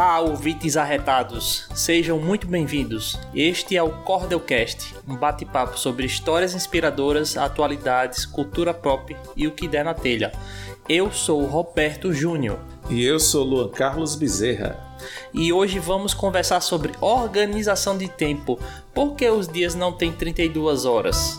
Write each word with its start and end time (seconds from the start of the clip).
Olá, 0.00 0.18
ouvintes 0.18 0.78
arretados! 0.78 1.68
Sejam 1.74 2.18
muito 2.18 2.46
bem-vindos. 2.46 3.18
Este 3.34 3.76
é 3.76 3.82
o 3.82 4.02
Cordelcast, 4.02 4.94
um 5.06 5.14
bate-papo 5.14 5.78
sobre 5.78 6.06
histórias 6.06 6.54
inspiradoras, 6.54 7.36
atualidades, 7.36 8.24
cultura 8.24 8.72
pop 8.72 9.14
e 9.36 9.46
o 9.46 9.50
que 9.50 9.68
der 9.68 9.84
na 9.84 9.92
telha. 9.92 10.32
Eu 10.88 11.12
sou 11.12 11.42
o 11.42 11.46
Roberto 11.46 12.14
Júnior. 12.14 12.58
E 12.88 13.04
eu 13.04 13.20
sou 13.20 13.44
Luan 13.44 13.68
Carlos 13.68 14.16
Bezerra. 14.16 14.82
E 15.34 15.52
hoje 15.52 15.78
vamos 15.78 16.14
conversar 16.14 16.62
sobre 16.62 16.94
organização 17.02 17.98
de 17.98 18.08
tempo. 18.08 18.58
Por 18.94 19.14
que 19.14 19.28
os 19.28 19.46
dias 19.46 19.74
não 19.74 19.92
têm 19.92 20.12
32 20.12 20.86
horas? 20.86 21.38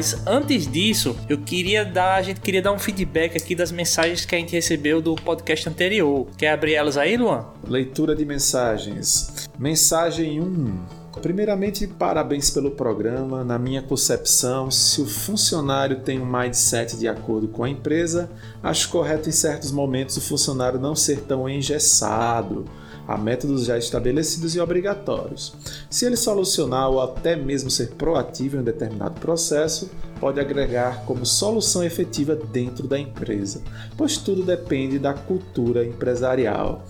Mas 0.00 0.26
antes 0.26 0.66
disso, 0.66 1.14
eu 1.28 1.36
queria 1.36 1.84
dar, 1.84 2.14
a 2.14 2.22
gente 2.22 2.40
queria 2.40 2.62
dar 2.62 2.72
um 2.72 2.78
feedback 2.78 3.36
aqui 3.36 3.54
das 3.54 3.70
mensagens 3.70 4.24
que 4.24 4.34
a 4.34 4.38
gente 4.38 4.50
recebeu 4.50 5.02
do 5.02 5.14
podcast 5.14 5.68
anterior. 5.68 6.26
Quer 6.38 6.52
abrir 6.52 6.72
elas 6.72 6.96
aí, 6.96 7.18
Luan? 7.18 7.44
Leitura 7.68 8.16
de 8.16 8.24
mensagens. 8.24 9.46
Mensagem 9.58 10.40
1. 10.40 11.00
Primeiramente, 11.20 11.86
parabéns 11.86 12.48
pelo 12.48 12.70
programa. 12.70 13.44
Na 13.44 13.58
minha 13.58 13.82
concepção, 13.82 14.70
se 14.70 15.02
o 15.02 15.06
funcionário 15.06 16.00
tem 16.00 16.18
um 16.18 16.24
mindset 16.24 16.96
de 16.96 17.06
acordo 17.06 17.48
com 17.48 17.62
a 17.62 17.68
empresa, 17.68 18.30
acho 18.62 18.88
correto 18.88 19.28
em 19.28 19.32
certos 19.32 19.70
momentos 19.70 20.16
o 20.16 20.22
funcionário 20.22 20.80
não 20.80 20.96
ser 20.96 21.20
tão 21.24 21.46
engessado 21.46 22.64
a 23.10 23.18
métodos 23.18 23.64
já 23.64 23.76
estabelecidos 23.76 24.54
e 24.54 24.60
obrigatórios. 24.60 25.52
Se 25.90 26.06
ele 26.06 26.16
solucionar 26.16 26.88
ou 26.88 27.00
até 27.02 27.34
mesmo 27.34 27.68
ser 27.68 27.88
proativo 27.94 28.56
em 28.56 28.60
um 28.60 28.62
determinado 28.62 29.20
processo, 29.20 29.90
pode 30.20 30.38
agregar 30.38 31.04
como 31.06 31.26
solução 31.26 31.82
efetiva 31.82 32.36
dentro 32.36 32.86
da 32.86 32.96
empresa, 32.96 33.62
pois 33.96 34.16
tudo 34.16 34.44
depende 34.44 34.96
da 34.96 35.12
cultura 35.12 35.84
empresarial. 35.84 36.86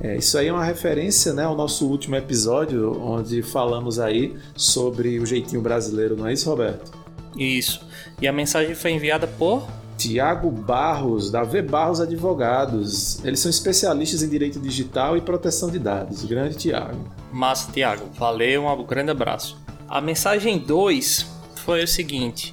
É, 0.00 0.16
isso 0.16 0.36
aí 0.36 0.48
é 0.48 0.52
uma 0.52 0.64
referência 0.64 1.32
né, 1.32 1.44
ao 1.44 1.54
nosso 1.54 1.86
último 1.86 2.16
episódio, 2.16 3.00
onde 3.00 3.40
falamos 3.40 4.00
aí 4.00 4.36
sobre 4.56 5.20
o 5.20 5.26
jeitinho 5.26 5.62
brasileiro, 5.62 6.16
não 6.16 6.26
é 6.26 6.32
isso, 6.32 6.50
Roberto? 6.50 6.90
Isso. 7.36 7.86
E 8.20 8.26
a 8.26 8.32
mensagem 8.32 8.74
foi 8.74 8.90
enviada 8.90 9.28
por 9.28 9.64
Tiago 10.02 10.50
Barros, 10.50 11.30
da 11.30 11.44
V 11.44 11.62
Barros 11.62 12.00
Advogados. 12.00 13.24
Eles 13.24 13.38
são 13.38 13.48
especialistas 13.48 14.20
em 14.20 14.28
direito 14.28 14.58
digital 14.58 15.16
e 15.16 15.20
proteção 15.20 15.70
de 15.70 15.78
dados. 15.78 16.24
Grande 16.24 16.56
Tiago. 16.56 17.08
Massa, 17.32 17.70
Tiago. 17.70 18.06
Valeu, 18.14 18.66
um 18.66 18.84
grande 18.84 19.12
abraço. 19.12 19.56
A 19.88 20.00
mensagem 20.00 20.58
2 20.58 21.24
foi 21.54 21.84
o 21.84 21.86
seguinte. 21.86 22.52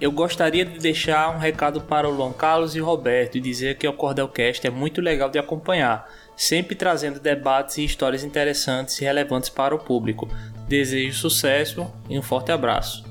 Eu 0.00 0.10
gostaria 0.10 0.64
de 0.64 0.78
deixar 0.78 1.28
um 1.36 1.38
recado 1.38 1.82
para 1.82 2.08
o 2.08 2.10
Luan 2.10 2.32
Carlos 2.32 2.74
e 2.74 2.80
Roberto 2.80 3.36
e 3.36 3.40
dizer 3.40 3.76
que 3.76 3.86
o 3.86 3.92
Cordelcast 3.92 4.66
é 4.66 4.70
muito 4.70 5.02
legal 5.02 5.28
de 5.28 5.38
acompanhar, 5.38 6.08
sempre 6.34 6.74
trazendo 6.74 7.20
debates 7.20 7.76
e 7.76 7.84
histórias 7.84 8.24
interessantes 8.24 8.98
e 8.98 9.04
relevantes 9.04 9.50
para 9.50 9.74
o 9.74 9.78
público. 9.78 10.26
Desejo 10.66 11.18
sucesso 11.18 11.86
e 12.08 12.18
um 12.18 12.22
forte 12.22 12.50
abraço. 12.50 13.04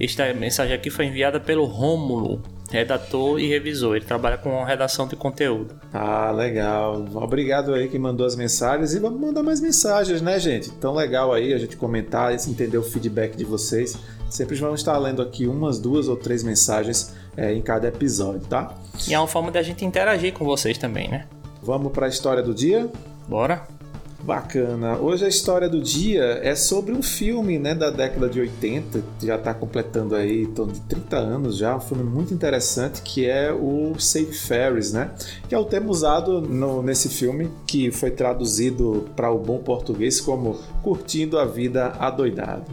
Esta 0.00 0.32
mensagem 0.32 0.74
aqui 0.74 0.88
foi 0.88 1.04
enviada 1.04 1.38
pelo 1.38 1.66
Rômulo, 1.66 2.42
redator 2.70 3.38
e 3.38 3.46
revisor. 3.46 3.96
Ele 3.96 4.04
trabalha 4.04 4.38
com 4.38 4.62
redação 4.62 5.06
de 5.06 5.16
conteúdo. 5.16 5.74
Ah, 5.92 6.30
legal. 6.30 7.04
Obrigado 7.14 7.74
aí 7.74 7.88
que 7.88 7.98
mandou 7.98 8.26
as 8.26 8.36
mensagens 8.36 8.94
e 8.94 8.98
vamos 8.98 9.20
mandar 9.20 9.42
mais 9.42 9.60
mensagens, 9.60 10.20
né, 10.20 10.38
gente? 10.38 10.70
Tão 10.72 10.94
legal 10.94 11.32
aí 11.32 11.52
a 11.52 11.58
gente 11.58 11.76
comentar, 11.76 12.32
entender 12.34 12.78
o 12.78 12.82
feedback 12.82 13.36
de 13.36 13.44
vocês. 13.44 13.98
Sempre 14.28 14.56
vamos 14.56 14.80
estar 14.80 14.96
lendo 14.98 15.22
aqui 15.22 15.46
umas, 15.46 15.78
duas 15.78 16.08
ou 16.08 16.16
três 16.16 16.42
mensagens 16.42 17.14
é, 17.36 17.52
em 17.52 17.62
cada 17.62 17.88
episódio, 17.88 18.40
tá? 18.40 18.74
E 19.08 19.14
é 19.14 19.18
uma 19.18 19.28
forma 19.28 19.50
da 19.50 19.62
gente 19.62 19.84
interagir 19.84 20.34
com 20.34 20.44
vocês 20.44 20.76
também, 20.76 21.08
né? 21.08 21.26
Vamos 21.62 21.92
para 21.92 22.06
a 22.06 22.08
história 22.08 22.42
do 22.42 22.54
dia? 22.54 22.90
Bora! 23.26 23.77
Bacana. 24.28 24.98
Hoje 24.98 25.24
a 25.24 25.28
história 25.28 25.70
do 25.70 25.80
dia 25.80 26.38
é 26.42 26.54
sobre 26.54 26.92
um 26.92 27.02
filme 27.02 27.58
né, 27.58 27.74
da 27.74 27.88
década 27.88 28.28
de 28.28 28.38
80, 28.38 29.02
que 29.18 29.26
já 29.26 29.36
está 29.36 29.54
completando 29.54 30.14
aí 30.14 30.42
em 30.42 30.52
torno 30.52 30.74
de 30.74 30.80
30 30.80 31.16
anos 31.16 31.56
já, 31.56 31.74
um 31.74 31.80
filme 31.80 32.04
muito 32.04 32.34
interessante 32.34 33.00
que 33.00 33.24
é 33.24 33.50
o 33.50 33.98
Save 33.98 34.34
Ferris, 34.34 34.92
né? 34.92 35.12
Que 35.48 35.54
é 35.54 35.58
o 35.58 35.64
termo 35.64 35.90
usado 35.90 36.42
no, 36.42 36.82
nesse 36.82 37.08
filme, 37.08 37.50
que 37.66 37.90
foi 37.90 38.10
traduzido 38.10 39.08
para 39.16 39.30
o 39.30 39.38
bom 39.38 39.60
português 39.60 40.20
como 40.20 40.58
Curtindo 40.82 41.38
a 41.38 41.46
Vida 41.46 41.94
Adoidado. 41.98 42.66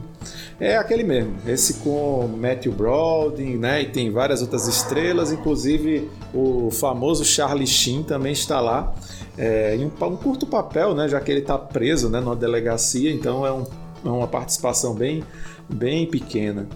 É 0.59 0.75
aquele 0.75 1.03
mesmo, 1.03 1.37
esse 1.47 1.75
com 1.75 2.27
Matthew 2.37 2.73
Brodin, 2.73 3.55
né? 3.55 3.81
E 3.81 3.85
tem 3.85 4.11
várias 4.11 4.41
outras 4.41 4.67
estrelas, 4.67 5.31
inclusive 5.31 6.09
o 6.33 6.69
famoso 6.69 7.23
Charlie 7.23 7.65
Sheen 7.65 8.03
também 8.03 8.33
está 8.33 8.59
lá 8.59 8.93
é, 9.37 9.75
em 9.75 9.85
um, 9.85 10.05
um, 10.05 10.15
curto 10.15 10.45
papel, 10.45 10.93
né, 10.93 11.07
já 11.07 11.19
que 11.19 11.31
ele 11.31 11.41
está 11.41 11.57
preso 11.57 12.09
né, 12.09 12.19
numa 12.19 12.35
delegacia, 12.35 13.11
então 13.11 13.45
é, 13.45 13.51
um, 13.51 13.63
é, 14.05 14.09
uma 14.09 14.27
participação 14.27 14.93
bem, 14.93 15.23
bem 15.69 16.05
pequena. 16.05 16.67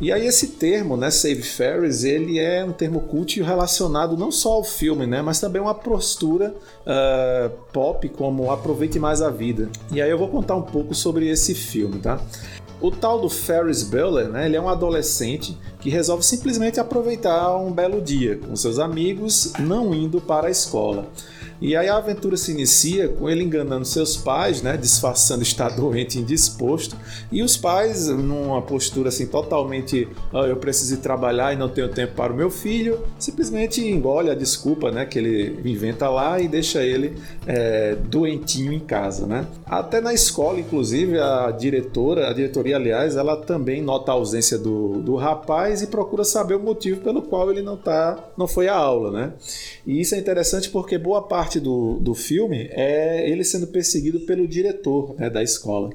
E 0.00 0.12
aí 0.12 0.26
esse 0.26 0.48
termo, 0.48 0.96
né, 0.96 1.10
Save 1.10 1.42
Ferris, 1.42 2.04
ele 2.04 2.38
é 2.38 2.64
um 2.64 2.72
termo 2.72 3.00
cult 3.00 3.40
relacionado 3.40 4.16
não 4.16 4.30
só 4.30 4.52
ao 4.52 4.64
filme, 4.64 5.06
né, 5.06 5.22
mas 5.22 5.40
também 5.40 5.60
uma 5.60 5.74
postura 5.74 6.54
uh, 6.82 7.50
pop 7.72 8.08
como 8.10 8.50
aproveite 8.50 8.98
mais 8.98 9.22
a 9.22 9.30
vida. 9.30 9.68
E 9.90 10.00
aí 10.00 10.10
eu 10.10 10.18
vou 10.18 10.28
contar 10.28 10.54
um 10.54 10.62
pouco 10.62 10.94
sobre 10.94 11.28
esse 11.28 11.54
filme, 11.54 11.98
tá? 11.98 12.20
O 12.78 12.90
tal 12.90 13.18
do 13.18 13.30
Ferris 13.30 13.82
Bueller, 13.82 14.28
né, 14.28 14.44
ele 14.44 14.54
é 14.54 14.60
um 14.60 14.68
adolescente 14.68 15.56
que 15.80 15.88
resolve 15.88 16.22
simplesmente 16.22 16.78
aproveitar 16.78 17.56
um 17.56 17.72
belo 17.72 18.02
dia 18.02 18.36
com 18.36 18.54
seus 18.54 18.78
amigos, 18.78 19.54
não 19.58 19.94
indo 19.94 20.20
para 20.20 20.48
a 20.48 20.50
escola. 20.50 21.06
E 21.60 21.74
aí 21.74 21.88
a 21.88 21.96
aventura 21.96 22.36
se 22.36 22.52
inicia 22.52 23.08
com 23.08 23.28
ele 23.28 23.42
enganando 23.42 23.84
seus 23.84 24.16
pais, 24.16 24.62
né, 24.62 24.76
disfarçando 24.76 25.42
estar 25.42 25.70
doente 25.76 26.18
e 26.18 26.22
indisposto, 26.22 26.96
e 27.30 27.42
os 27.42 27.56
pais 27.56 28.08
numa 28.08 28.60
postura 28.62 29.08
assim 29.08 29.26
totalmente, 29.26 30.08
oh, 30.32 30.44
eu 30.44 30.56
preciso 30.56 30.98
trabalhar 30.98 31.52
e 31.52 31.56
não 31.56 31.68
tenho 31.68 31.88
tempo 31.88 32.14
para 32.14 32.32
o 32.32 32.36
meu 32.36 32.50
filho, 32.50 33.00
simplesmente 33.18 33.80
engole 33.80 34.30
a 34.30 34.34
desculpa, 34.34 34.90
né, 34.90 35.06
que 35.06 35.18
ele 35.18 35.60
inventa 35.64 36.08
lá 36.08 36.40
e 36.40 36.48
deixa 36.48 36.82
ele 36.82 37.16
é, 37.46 37.94
doentinho 37.94 38.72
em 38.72 38.80
casa, 38.80 39.26
né? 39.26 39.46
Até 39.64 40.00
na 40.00 40.12
escola, 40.12 40.58
inclusive, 40.60 41.18
a 41.18 41.50
diretora, 41.50 42.28
a 42.28 42.32
diretoria, 42.32 42.76
aliás, 42.76 43.16
ela 43.16 43.36
também 43.36 43.82
nota 43.82 44.12
a 44.12 44.14
ausência 44.14 44.58
do, 44.58 45.00
do 45.00 45.16
rapaz 45.16 45.82
e 45.82 45.86
procura 45.86 46.24
saber 46.24 46.54
o 46.54 46.60
motivo 46.60 47.00
pelo 47.00 47.22
qual 47.22 47.50
ele 47.50 47.62
não 47.62 47.76
tá, 47.76 48.18
não 48.36 48.46
foi 48.46 48.68
à 48.68 48.74
aula, 48.74 49.10
né? 49.10 49.32
E 49.86 50.00
isso 50.00 50.14
é 50.14 50.18
interessante 50.18 50.68
porque 50.70 50.98
boa 50.98 51.22
parte 51.22 51.45
parte 51.46 51.60
do, 51.60 51.98
do 52.00 52.12
filme 52.12 52.68
é 52.72 53.30
ele 53.30 53.44
sendo 53.44 53.68
perseguido 53.68 54.20
pelo 54.20 54.48
diretor 54.48 55.14
né, 55.16 55.30
da 55.30 55.42
escola. 55.44 55.90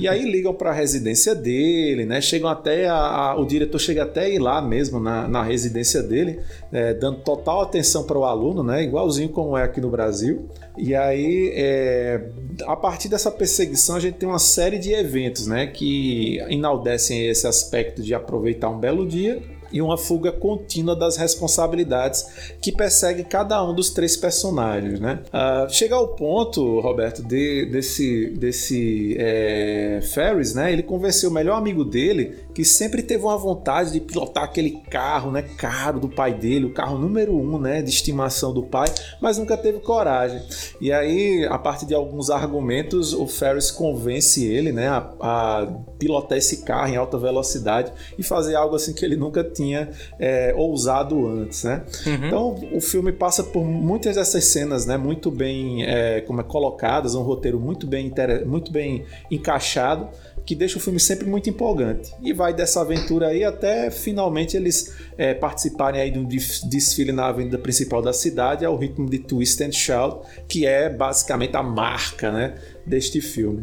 e 0.00 0.08
aí 0.08 0.24
ligam 0.24 0.54
para 0.54 0.70
a 0.70 0.72
residência 0.72 1.34
dele, 1.34 2.06
né? 2.06 2.20
Chegam 2.22 2.48
até 2.48 2.88
a, 2.88 2.96
a, 2.96 3.40
o 3.40 3.44
diretor 3.44 3.78
chega 3.78 4.04
até 4.04 4.22
a 4.22 4.28
ir 4.28 4.38
lá 4.38 4.62
mesmo 4.62 4.98
na, 4.98 5.28
na 5.28 5.42
residência 5.42 6.02
dele, 6.02 6.40
é, 6.72 6.94
dando 6.94 7.18
total 7.18 7.60
atenção 7.60 8.04
para 8.04 8.18
o 8.18 8.24
aluno, 8.24 8.62
né? 8.62 8.82
Igualzinho 8.82 9.28
como 9.28 9.56
é 9.56 9.62
aqui 9.62 9.82
no 9.82 9.90
Brasil. 9.90 10.48
E 10.78 10.94
aí, 10.94 11.52
é, 11.54 12.30
a 12.62 12.74
partir 12.74 13.08
dessa 13.08 13.30
perseguição, 13.30 13.96
a 13.96 14.00
gente 14.00 14.14
tem 14.14 14.28
uma 14.28 14.38
série 14.38 14.78
de 14.78 14.92
eventos, 14.92 15.46
né? 15.46 15.66
Que 15.66 16.38
enaldecem 16.48 17.28
esse 17.28 17.46
aspecto 17.46 18.02
de 18.02 18.14
aproveitar 18.14 18.70
um 18.70 18.78
belo 18.78 19.06
dia 19.06 19.59
e 19.72 19.80
uma 19.80 19.96
fuga 19.96 20.32
contínua 20.32 20.96
das 20.96 21.16
responsabilidades 21.16 22.54
que 22.60 22.72
persegue 22.72 23.24
cada 23.24 23.62
um 23.64 23.74
dos 23.74 23.90
três 23.90 24.16
personagens, 24.16 25.00
né? 25.00 25.20
Uh, 25.28 25.70
chega 25.72 25.94
ao 25.94 26.08
ponto, 26.08 26.80
Roberto, 26.80 27.22
de, 27.22 27.66
desse, 27.66 28.30
desse 28.30 29.16
é, 29.18 30.00
Ferris, 30.12 30.54
né? 30.54 30.72
Ele 30.72 30.82
convenceu 30.82 31.30
o 31.30 31.32
melhor 31.32 31.56
amigo 31.56 31.84
dele 31.84 32.36
que 32.60 32.64
sempre 32.66 33.02
teve 33.02 33.24
uma 33.24 33.38
vontade 33.38 33.90
de 33.90 34.00
pilotar 34.00 34.44
aquele 34.44 34.82
carro, 34.90 35.30
né, 35.30 35.40
caro 35.40 35.98
do 35.98 36.10
pai 36.10 36.34
dele, 36.34 36.66
o 36.66 36.74
carro 36.74 36.98
número 36.98 37.34
um, 37.34 37.58
né, 37.58 37.80
de 37.80 37.88
estimação 37.88 38.52
do 38.52 38.62
pai, 38.62 38.86
mas 39.18 39.38
nunca 39.38 39.56
teve 39.56 39.78
coragem. 39.78 40.42
E 40.78 40.92
aí, 40.92 41.46
a 41.48 41.56
partir 41.58 41.86
de 41.86 41.94
alguns 41.94 42.28
argumentos, 42.28 43.14
o 43.14 43.26
Ferris 43.26 43.70
convence 43.70 44.44
ele, 44.44 44.72
né, 44.72 44.88
a, 44.88 45.10
a 45.20 45.66
pilotar 45.98 46.36
esse 46.36 46.58
carro 46.62 46.92
em 46.92 46.96
alta 46.96 47.16
velocidade 47.16 47.92
e 48.18 48.22
fazer 48.22 48.56
algo 48.56 48.76
assim 48.76 48.92
que 48.92 49.06
ele 49.06 49.16
nunca 49.16 49.42
tinha 49.42 49.88
é, 50.18 50.52
ousado 50.54 51.26
antes, 51.26 51.64
né? 51.64 51.82
Uhum. 52.06 52.26
Então 52.26 52.68
o 52.74 52.80
filme 52.82 53.10
passa 53.10 53.42
por 53.42 53.64
muitas 53.64 54.16
dessas 54.16 54.44
cenas, 54.44 54.84
né? 54.84 54.98
Muito 54.98 55.30
bem 55.30 55.82
é, 55.86 56.20
como 56.20 56.42
é, 56.42 56.44
colocadas, 56.44 57.14
um 57.14 57.22
roteiro 57.22 57.58
muito 57.58 57.86
bem, 57.86 58.12
muito 58.44 58.70
bem 58.70 59.06
encaixado 59.30 60.08
que 60.50 60.56
deixa 60.56 60.78
o 60.78 60.80
filme 60.80 60.98
sempre 60.98 61.28
muito 61.28 61.48
empolgante. 61.48 62.12
E 62.20 62.32
vai 62.32 62.52
dessa 62.52 62.80
aventura 62.80 63.28
aí 63.28 63.44
até 63.44 63.88
finalmente 63.88 64.56
eles 64.56 64.92
é, 65.16 65.32
participarem 65.32 66.00
aí 66.00 66.10
de 66.10 66.18
um 66.18 66.26
desfile 66.26 67.12
na 67.12 67.28
avenida 67.28 67.56
principal 67.56 68.02
da 68.02 68.12
cidade 68.12 68.64
ao 68.64 68.76
ritmo 68.76 69.08
de 69.08 69.20
Twist 69.20 69.62
and 69.62 69.70
Shout, 69.70 70.26
que 70.48 70.66
é 70.66 70.88
basicamente 70.88 71.56
a 71.56 71.62
marca, 71.62 72.32
né, 72.32 72.56
deste 72.84 73.20
filme. 73.20 73.62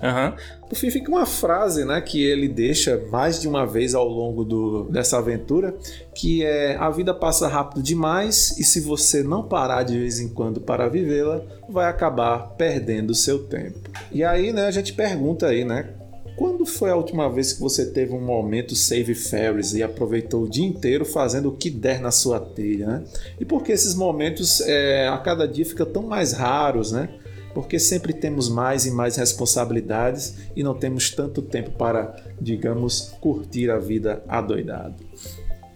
Uhum. 0.00 0.36
Por 0.68 0.76
fim, 0.76 0.92
fica 0.92 1.10
uma 1.10 1.26
frase 1.26 1.84
né, 1.84 2.00
que 2.00 2.24
ele 2.24 2.46
deixa 2.46 3.04
mais 3.10 3.40
de 3.40 3.48
uma 3.48 3.66
vez 3.66 3.92
ao 3.92 4.06
longo 4.06 4.44
do, 4.44 4.84
dessa 4.84 5.18
aventura, 5.18 5.74
que 6.14 6.44
é 6.44 6.76
a 6.76 6.88
vida 6.88 7.12
passa 7.12 7.48
rápido 7.48 7.82
demais 7.82 8.56
e 8.60 8.62
se 8.62 8.80
você 8.80 9.24
não 9.24 9.42
parar 9.42 9.82
de 9.82 9.98
vez 9.98 10.20
em 10.20 10.28
quando 10.28 10.60
para 10.60 10.88
vivê-la, 10.88 11.42
vai 11.68 11.86
acabar 11.86 12.54
perdendo 12.56 13.12
seu 13.12 13.40
tempo. 13.40 13.90
E 14.12 14.22
aí 14.22 14.52
né, 14.52 14.66
a 14.66 14.70
gente 14.70 14.92
pergunta 14.92 15.48
aí, 15.48 15.64
né? 15.64 15.94
Quando 16.38 16.64
foi 16.64 16.88
a 16.88 16.94
última 16.94 17.28
vez 17.28 17.52
que 17.52 17.60
você 17.60 17.90
teve 17.90 18.14
um 18.14 18.20
momento 18.20 18.76
save 18.76 19.12
Ferris 19.12 19.74
e 19.74 19.82
aproveitou 19.82 20.44
o 20.44 20.48
dia 20.48 20.64
inteiro 20.64 21.04
fazendo 21.04 21.48
o 21.48 21.56
que 21.56 21.68
der 21.68 22.00
na 22.00 22.12
sua 22.12 22.38
telha, 22.38 22.86
né? 22.86 23.04
E 23.40 23.44
por 23.44 23.64
que 23.64 23.72
esses 23.72 23.92
momentos 23.92 24.60
é, 24.60 25.08
a 25.08 25.18
cada 25.18 25.48
dia 25.48 25.66
ficam 25.66 25.84
tão 25.84 26.04
mais 26.04 26.32
raros, 26.32 26.92
né? 26.92 27.08
Porque 27.52 27.76
sempre 27.80 28.12
temos 28.12 28.48
mais 28.48 28.86
e 28.86 28.92
mais 28.92 29.16
responsabilidades 29.16 30.36
e 30.54 30.62
não 30.62 30.74
temos 30.74 31.10
tanto 31.10 31.42
tempo 31.42 31.72
para, 31.72 32.14
digamos, 32.40 33.16
curtir 33.20 33.68
a 33.68 33.78
vida 33.78 34.22
adoidado. 34.28 34.94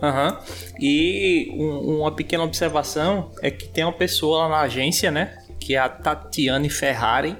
Uhum. 0.00 0.38
E 0.78 1.56
um, 1.56 1.98
uma 1.98 2.14
pequena 2.14 2.44
observação 2.44 3.32
é 3.42 3.50
que 3.50 3.66
tem 3.66 3.82
uma 3.82 3.92
pessoa 3.92 4.44
lá 4.44 4.48
na 4.48 4.60
agência, 4.60 5.10
né? 5.10 5.38
Que 5.58 5.74
é 5.74 5.78
a 5.78 5.88
Tatiane 5.88 6.70
Ferrari 6.70 7.36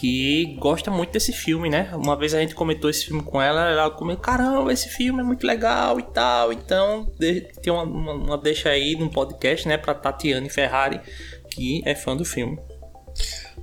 que 0.00 0.56
gosta 0.58 0.90
muito 0.90 1.12
desse 1.12 1.30
filme, 1.30 1.68
né? 1.68 1.90
Uma 1.92 2.16
vez 2.16 2.32
a 2.32 2.40
gente 2.40 2.54
comentou 2.54 2.88
esse 2.88 3.04
filme 3.04 3.22
com 3.22 3.40
ela, 3.40 3.68
ela 3.68 3.90
comentou, 3.90 4.22
caramba, 4.22 4.72
esse 4.72 4.88
filme 4.88 5.20
é 5.20 5.22
muito 5.22 5.46
legal 5.46 6.00
e 6.00 6.02
tal. 6.02 6.50
Então, 6.50 7.04
tem 7.18 7.70
uma, 7.70 7.82
uma, 7.82 8.14
uma 8.14 8.38
deixa 8.38 8.70
aí 8.70 8.96
num 8.96 9.10
podcast, 9.10 9.68
né, 9.68 9.76
pra 9.76 9.92
Tatiane 9.92 10.48
Ferrari, 10.48 11.02
que 11.50 11.82
é 11.84 11.94
fã 11.94 12.16
do 12.16 12.24
filme. 12.24 12.58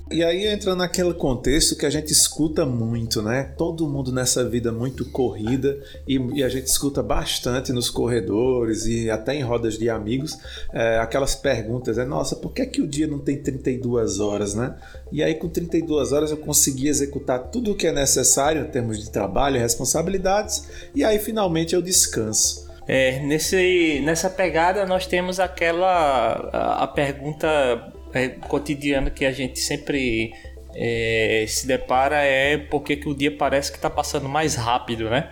E 0.10 0.24
aí 0.24 0.48
entra 0.48 0.74
naquele 0.74 1.14
contexto 1.14 1.76
que 1.76 1.86
a 1.86 1.90
gente 1.90 2.14
escuta 2.14 2.66
muito, 2.66 3.22
né? 3.22 3.54
Todo 3.58 3.90
mundo 3.90 4.10
nessa 4.10 4.48
vida 4.48 4.72
muito 4.72 5.04
corrida 5.12 5.78
e, 6.08 6.18
e 6.34 6.44
a 6.44 6.50
gente 6.50 6.68
escuta 6.68 7.04
bastante 7.04 7.74
nos 7.74 7.90
corredores 7.90 8.86
e 8.86 9.10
até 9.10 9.36
em 9.36 9.44
rodas 9.44 9.78
de 9.78 9.90
amigos 9.90 10.38
é, 10.72 10.98
aquelas 11.00 11.36
perguntas, 11.36 11.98
é 11.98 12.06
nossa, 12.06 12.38
por 12.38 12.54
que, 12.54 12.62
é 12.62 12.66
que 12.66 12.82
o 12.82 12.88
dia 12.88 13.06
não 13.06 13.20
tem 13.20 13.42
32 13.42 14.20
horas, 14.22 14.56
né? 14.56 14.76
E 15.12 15.22
aí 15.22 15.36
com 15.36 15.50
32 15.50 16.14
horas 16.14 16.32
eu 16.32 16.38
consegui 16.38 16.88
executar 16.88 17.40
tudo 17.50 17.72
o 17.72 17.76
que 17.76 17.88
é 17.88 17.92
necessário 17.92 18.62
em 18.62 18.72
termos 18.72 19.04
de 19.04 19.10
trabalho 19.10 19.58
e 19.58 19.60
responsabilidades 19.60 20.90
e 20.96 21.04
aí 21.04 21.20
finalmente 21.20 21.76
eu 21.76 21.82
descanso. 21.82 22.66
É, 22.88 23.20
nesse, 23.20 24.02
nessa 24.06 24.30
pegada 24.30 24.86
nós 24.86 25.06
temos 25.06 25.38
aquela 25.42 26.50
a, 26.54 26.84
a 26.84 26.88
pergunta 26.88 27.94
é, 28.18 28.30
cotidiano 28.30 29.12
que 29.12 29.26
a 29.26 29.32
gente 29.32 29.60
sempre 29.60 30.34
é, 30.76 31.46
se 31.48 31.66
depara 31.66 32.18
é 32.18 32.58
porque 32.58 32.96
que 32.96 33.10
o 33.10 33.16
dia 33.16 33.36
parece 33.36 33.72
que 33.72 33.78
está 33.78 33.90
passando 33.90 34.28
mais 34.28 34.56
rápido, 34.56 35.10
né? 35.10 35.32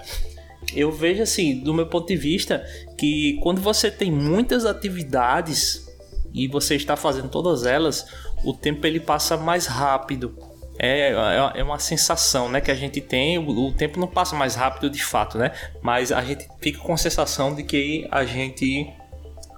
Eu 0.74 0.92
vejo 0.92 1.22
assim, 1.22 1.60
do 1.60 1.74
meu 1.74 1.88
ponto 1.88 2.08
de 2.08 2.18
vista, 2.18 2.66
que 2.98 3.38
quando 3.42 3.62
você 3.62 3.92
tem 3.92 4.12
muitas 4.12 4.66
atividades 4.66 5.86
e 6.34 6.48
você 6.48 6.76
está 6.76 6.96
fazendo 6.96 7.30
todas 7.30 7.66
elas, 7.66 8.08
o 8.44 8.54
tempo 8.54 8.86
ele 8.88 9.00
passa 9.00 9.38
mais 9.38 9.68
rápido. 9.68 10.36
É, 10.78 11.12
é, 11.12 11.60
é 11.60 11.64
uma 11.64 11.80
sensação 11.80 12.50
né, 12.50 12.60
que 12.60 12.72
a 12.72 12.76
gente 12.76 13.00
tem. 13.00 13.38
O, 13.38 13.68
o 13.68 13.72
tempo 13.72 14.00
não 14.00 14.08
passa 14.08 14.36
mais 14.36 14.56
rápido 14.56 14.90
de 14.90 15.04
fato, 15.04 15.38
né? 15.38 15.52
Mas 15.82 16.12
a 16.12 16.22
gente 16.22 16.48
fica 16.60 16.80
com 16.80 16.94
a 16.94 16.98
sensação 16.98 17.54
de 17.54 17.64
que 17.64 18.08
a 18.12 18.26
gente 18.26 18.92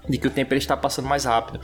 de 0.08 0.18
que 0.18 0.28
o 0.28 0.32
tempo 0.32 0.54
ele 0.54 0.60
está 0.60 0.76
passando 0.78 1.08
mais 1.08 1.26
rápido. 1.26 1.60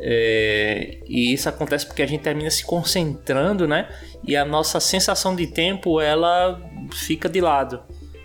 É, 0.00 0.98
e 1.06 1.32
isso 1.32 1.48
acontece 1.48 1.86
porque 1.86 2.02
a 2.02 2.06
gente 2.06 2.22
termina 2.22 2.50
se 2.50 2.64
concentrando, 2.64 3.66
né? 3.66 3.88
E 4.26 4.36
a 4.36 4.44
nossa 4.44 4.80
sensação 4.80 5.34
de 5.34 5.46
tempo 5.46 6.00
ela 6.00 6.60
fica 6.92 7.28
de 7.28 7.40
lado. 7.40 7.82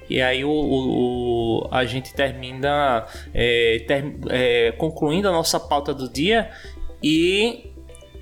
E 0.09 0.21
aí 0.21 0.43
o, 0.45 0.49
o 0.49 1.67
a 1.71 1.85
gente 1.85 2.13
termina 2.13 3.05
é, 3.33 3.83
ter, 3.87 4.15
é, 4.29 4.71
concluindo 4.71 5.27
a 5.27 5.31
nossa 5.31 5.59
pauta 5.59 5.93
do 5.93 6.09
dia 6.11 6.49
e 7.03 7.71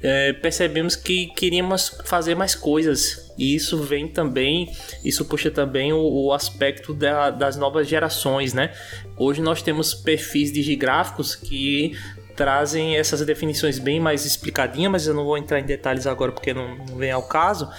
é, 0.02 0.34
percebemos 0.34 0.96
que 0.96 1.28
queríamos 1.28 1.90
fazer 2.06 2.36
mais 2.36 2.56
coisas 2.56 3.26
e 3.38 3.56
isso 3.56 3.82
vem 3.84 4.08
também, 4.08 4.72
isso 5.04 5.26
puxa 5.26 5.52
também 5.52 5.92
o, 5.92 6.00
o 6.00 6.34
aspecto 6.34 6.94
da, 6.94 7.30
das 7.30 7.58
novas 7.58 7.88
gerações, 7.88 8.54
né? 8.54 8.74
Hoje 9.18 9.42
nós 9.42 9.62
temos 9.62 9.94
perfis 9.94 10.52
digigráficos 10.52 11.36
que 11.36 11.94
trazem 12.36 12.98
essas 12.98 13.26
definições 13.26 13.80
bem 13.80 14.00
mais 14.00 14.26
explicadinhas, 14.26 14.92
mas 14.92 15.08
eu 15.08 15.14
não 15.14 15.24
vou 15.24 15.38
entrar 15.38 15.60
em 15.60 15.64
detalhes 15.64 16.06
agora 16.06 16.32
porque 16.32 16.54
não, 16.54 16.76
não, 16.76 16.98
vem 16.98 17.12
ao 17.12 17.24
caso. 17.24 17.70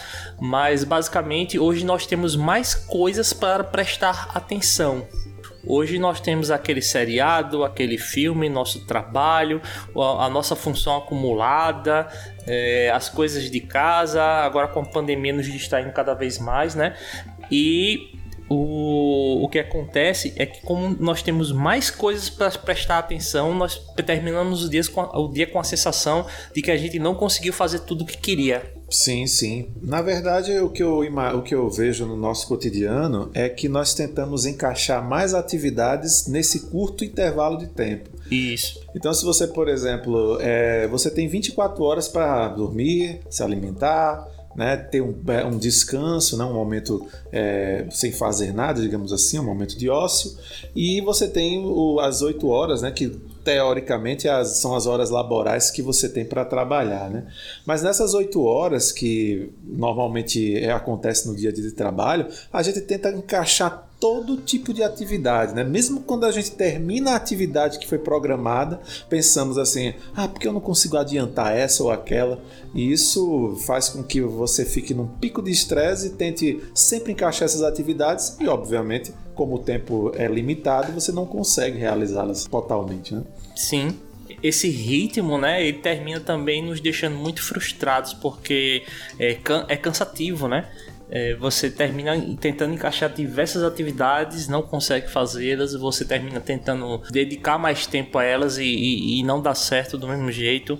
Mas 0.41 0.83
basicamente 0.83 1.59
hoje 1.59 1.85
nós 1.85 2.07
temos 2.07 2.35
mais 2.35 2.75
coisas 2.75 3.33
para 3.33 3.63
prestar 3.63 4.31
atenção. 4.35 5.07
Hoje 5.67 5.99
nós 5.99 6.21
temos 6.21 6.51
aquele 6.51 6.81
seriado, 6.81 7.65
aquele 7.65 7.99
filme, 7.99 8.49
nosso 8.49 8.87
trabalho, 8.87 9.61
a 10.19 10.31
nossa 10.31 10.55
função 10.55 10.99
acumulada, 10.99 12.07
é, 12.47 12.91
as 12.95 13.09
coisas 13.09 13.51
de 13.51 13.61
casa, 13.61 14.23
agora 14.23 14.69
com 14.69 14.81
a 14.81 14.85
pandemia 14.85 15.33
nos 15.33 15.47
distraindo 15.47 15.93
cada 15.93 16.15
vez 16.15 16.39
mais, 16.39 16.75
né? 16.75 16.95
E 17.51 18.17
o, 18.49 19.45
o 19.45 19.49
que 19.49 19.59
acontece 19.59 20.33
é 20.37 20.47
que 20.47 20.61
como 20.63 20.97
nós 21.01 21.23
temos 21.23 21.51
mais 21.51 21.91
coisas 21.91 22.31
para 22.31 22.51
prestar 22.51 22.99
atenção, 22.99 23.55
nós 23.55 23.81
terminamos 24.05 24.63
os 24.63 24.71
dias 24.71 24.89
com 24.89 25.01
a, 25.01 25.19
o 25.19 25.29
dia 25.33 25.47
com 25.47 25.59
a 25.59 25.65
sensação 25.65 26.27
de 26.55 26.63
que 26.63 26.71
a 26.71 26.77
gente 26.77 26.99
não 26.99 27.15
conseguiu 27.15 27.53
fazer 27.53 27.81
tudo 27.81 28.03
o 28.03 28.07
que 28.07 28.19
queria. 28.19 28.75
Sim, 28.89 29.27
sim. 29.27 29.69
Na 29.83 30.01
verdade, 30.01 30.57
o 30.61 30.71
que, 30.71 30.83
eu, 30.83 31.01
o 31.01 31.43
que 31.43 31.55
eu 31.55 31.69
vejo 31.69 32.07
no 32.07 32.17
nosso 32.17 32.47
cotidiano 32.47 33.31
é 33.35 33.49
que 33.49 33.69
nós 33.69 33.95
tentamos 33.95 34.47
encaixar 34.47 35.07
mais 35.07 35.35
atividades 35.35 36.29
nesse 36.29 36.69
curto 36.69 37.05
intervalo 37.05 37.59
de 37.59 37.67
tempo. 37.67 38.09
Isso. 38.31 38.81
Então, 38.95 39.13
se 39.13 39.25
você, 39.25 39.49
por 39.49 39.69
exemplo, 39.69 40.39
é, 40.41 40.87
você 40.87 41.11
tem 41.11 41.27
24 41.27 41.83
horas 41.83 42.07
para 42.07 42.49
dormir, 42.49 43.21
se 43.29 43.43
alimentar, 43.43 44.29
né, 44.57 44.77
ter 44.77 45.01
um, 45.01 45.15
é, 45.29 45.45
um 45.45 45.59
descanso, 45.59 46.37
né, 46.37 46.45
um 46.45 46.55
momento 46.55 47.07
é, 47.31 47.87
sem 47.91 48.11
fazer 48.11 48.53
nada, 48.53 48.81
digamos 48.81 49.13
assim, 49.13 49.39
um 49.39 49.45
momento 49.45 49.77
de 49.77 49.89
ócio, 49.89 50.37
e 50.75 51.01
você 51.01 51.29
tem 51.29 51.65
o, 51.65 52.01
as 52.01 52.23
8 52.23 52.49
horas, 52.49 52.83
né, 52.83 52.91
que 52.91 53.21
teoricamente 53.47 54.29
as, 54.29 54.57
são 54.59 54.75
as 54.75 54.87
horas 54.87 55.09
laborais 55.09 55.71
que 55.71 55.81
você 55.81 56.09
tem 56.09 56.25
para 56.25 56.45
trabalhar, 56.45 57.09
né? 57.09 57.29
Mas 57.65 57.81
nessas 57.81 58.13
oito 58.13 58.43
horas 58.43 58.91
que 58.91 59.53
normalmente 59.63 60.59
é, 60.59 60.73
acontece 60.73 61.29
no 61.29 61.37
dia 61.37 61.53
dia 61.53 61.63
de 61.63 61.71
trabalho, 61.71 62.27
a 62.53 62.61
gente 62.61 62.81
tenta 62.81 63.09
encaixar 63.11 63.86
todo 64.07 64.37
tipo 64.37 64.73
de 64.73 64.85
atividade, 64.85 65.53
né? 65.53 65.65
Mesmo 65.65 66.01
quando 66.01 66.27
a 66.27 66.31
gente 66.31 66.53
termina 66.53 67.11
a 67.11 67.17
atividade 67.17 67.81
que 67.81 67.89
foi 67.89 67.99
programada, 67.99 68.81
pensamos 69.09 69.59
assim: 69.59 69.95
ah, 70.15 70.29
porque 70.29 70.47
eu 70.47 70.53
não 70.53 70.61
consigo 70.61 70.97
adiantar 70.97 71.57
essa 71.57 71.83
ou 71.83 71.91
aquela? 71.91 72.41
E 72.73 72.93
isso 72.93 73.57
faz 73.67 73.89
com 73.89 74.05
que 74.05 74.21
você 74.21 74.65
fique 74.65 74.95
num 74.95 75.09
pico 75.09 75.43
de 75.43 75.51
estresse 75.51 76.07
e 76.07 76.11
tente 76.11 76.63
sempre 76.73 77.11
encaixar 77.11 77.47
essas 77.47 77.63
atividades 77.63 78.37
e, 78.39 78.47
obviamente, 78.47 79.13
como 79.35 79.57
o 79.57 79.59
tempo 79.59 80.13
é 80.15 80.29
limitado, 80.29 80.93
você 80.93 81.11
não 81.11 81.27
consegue 81.27 81.77
realizá-las 81.77 82.45
totalmente, 82.45 83.13
né? 83.13 83.25
Sim, 83.57 83.99
esse 84.41 84.69
ritmo, 84.69 85.37
né, 85.37 85.67
ele 85.67 85.79
termina 85.79 86.21
também 86.21 86.63
nos 86.63 86.81
deixando 86.81 87.17
muito 87.17 87.43
frustrados 87.43 88.15
porque 88.15 88.85
é, 89.19 89.37
é 89.69 89.77
cansativo, 89.77 90.47
né? 90.47 90.71
É, 91.09 91.35
você 91.37 91.71
termina 91.71 92.19
tentando 92.41 92.75
encaixar 92.75 93.13
diversas 93.13 93.63
atividades, 93.63 94.49
não 94.49 94.63
consegue 94.63 95.09
fazê-las, 95.09 95.73
você 95.75 96.05
termina 96.05 96.41
tentando 96.41 97.01
dedicar 97.11 97.59
mais 97.59 97.87
tempo 97.87 98.19
a 98.19 98.25
elas 98.25 98.59
e, 98.59 98.65
e, 98.65 99.21
e 99.21 99.23
não 99.23 99.41
dá 99.41 99.55
certo 99.55 99.97
do 99.97 100.09
mesmo 100.09 100.33
jeito. 100.33 100.79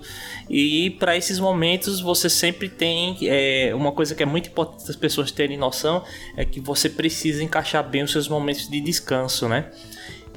E 0.49 0.91
para 0.99 1.15
esses 1.15 1.39
momentos 1.39 2.01
você 2.01 2.29
sempre 2.29 2.67
tem 2.67 3.17
é, 3.23 3.71
uma 3.73 3.91
coisa 3.91 4.13
que 4.13 4.23
é 4.23 4.25
muito 4.25 4.49
importante 4.49 4.89
as 4.89 4.95
pessoas 4.95 5.31
terem 5.31 5.57
noção 5.57 6.03
é 6.35 6.43
que 6.43 6.59
você 6.59 6.89
precisa 6.89 7.41
encaixar 7.43 7.87
bem 7.87 8.03
os 8.03 8.11
seus 8.11 8.27
momentos 8.27 8.69
de 8.69 8.81
descanso, 8.81 9.47
né? 9.47 9.71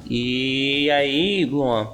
E 0.09 0.89
aí, 0.91 1.45
Luan, 1.45 1.93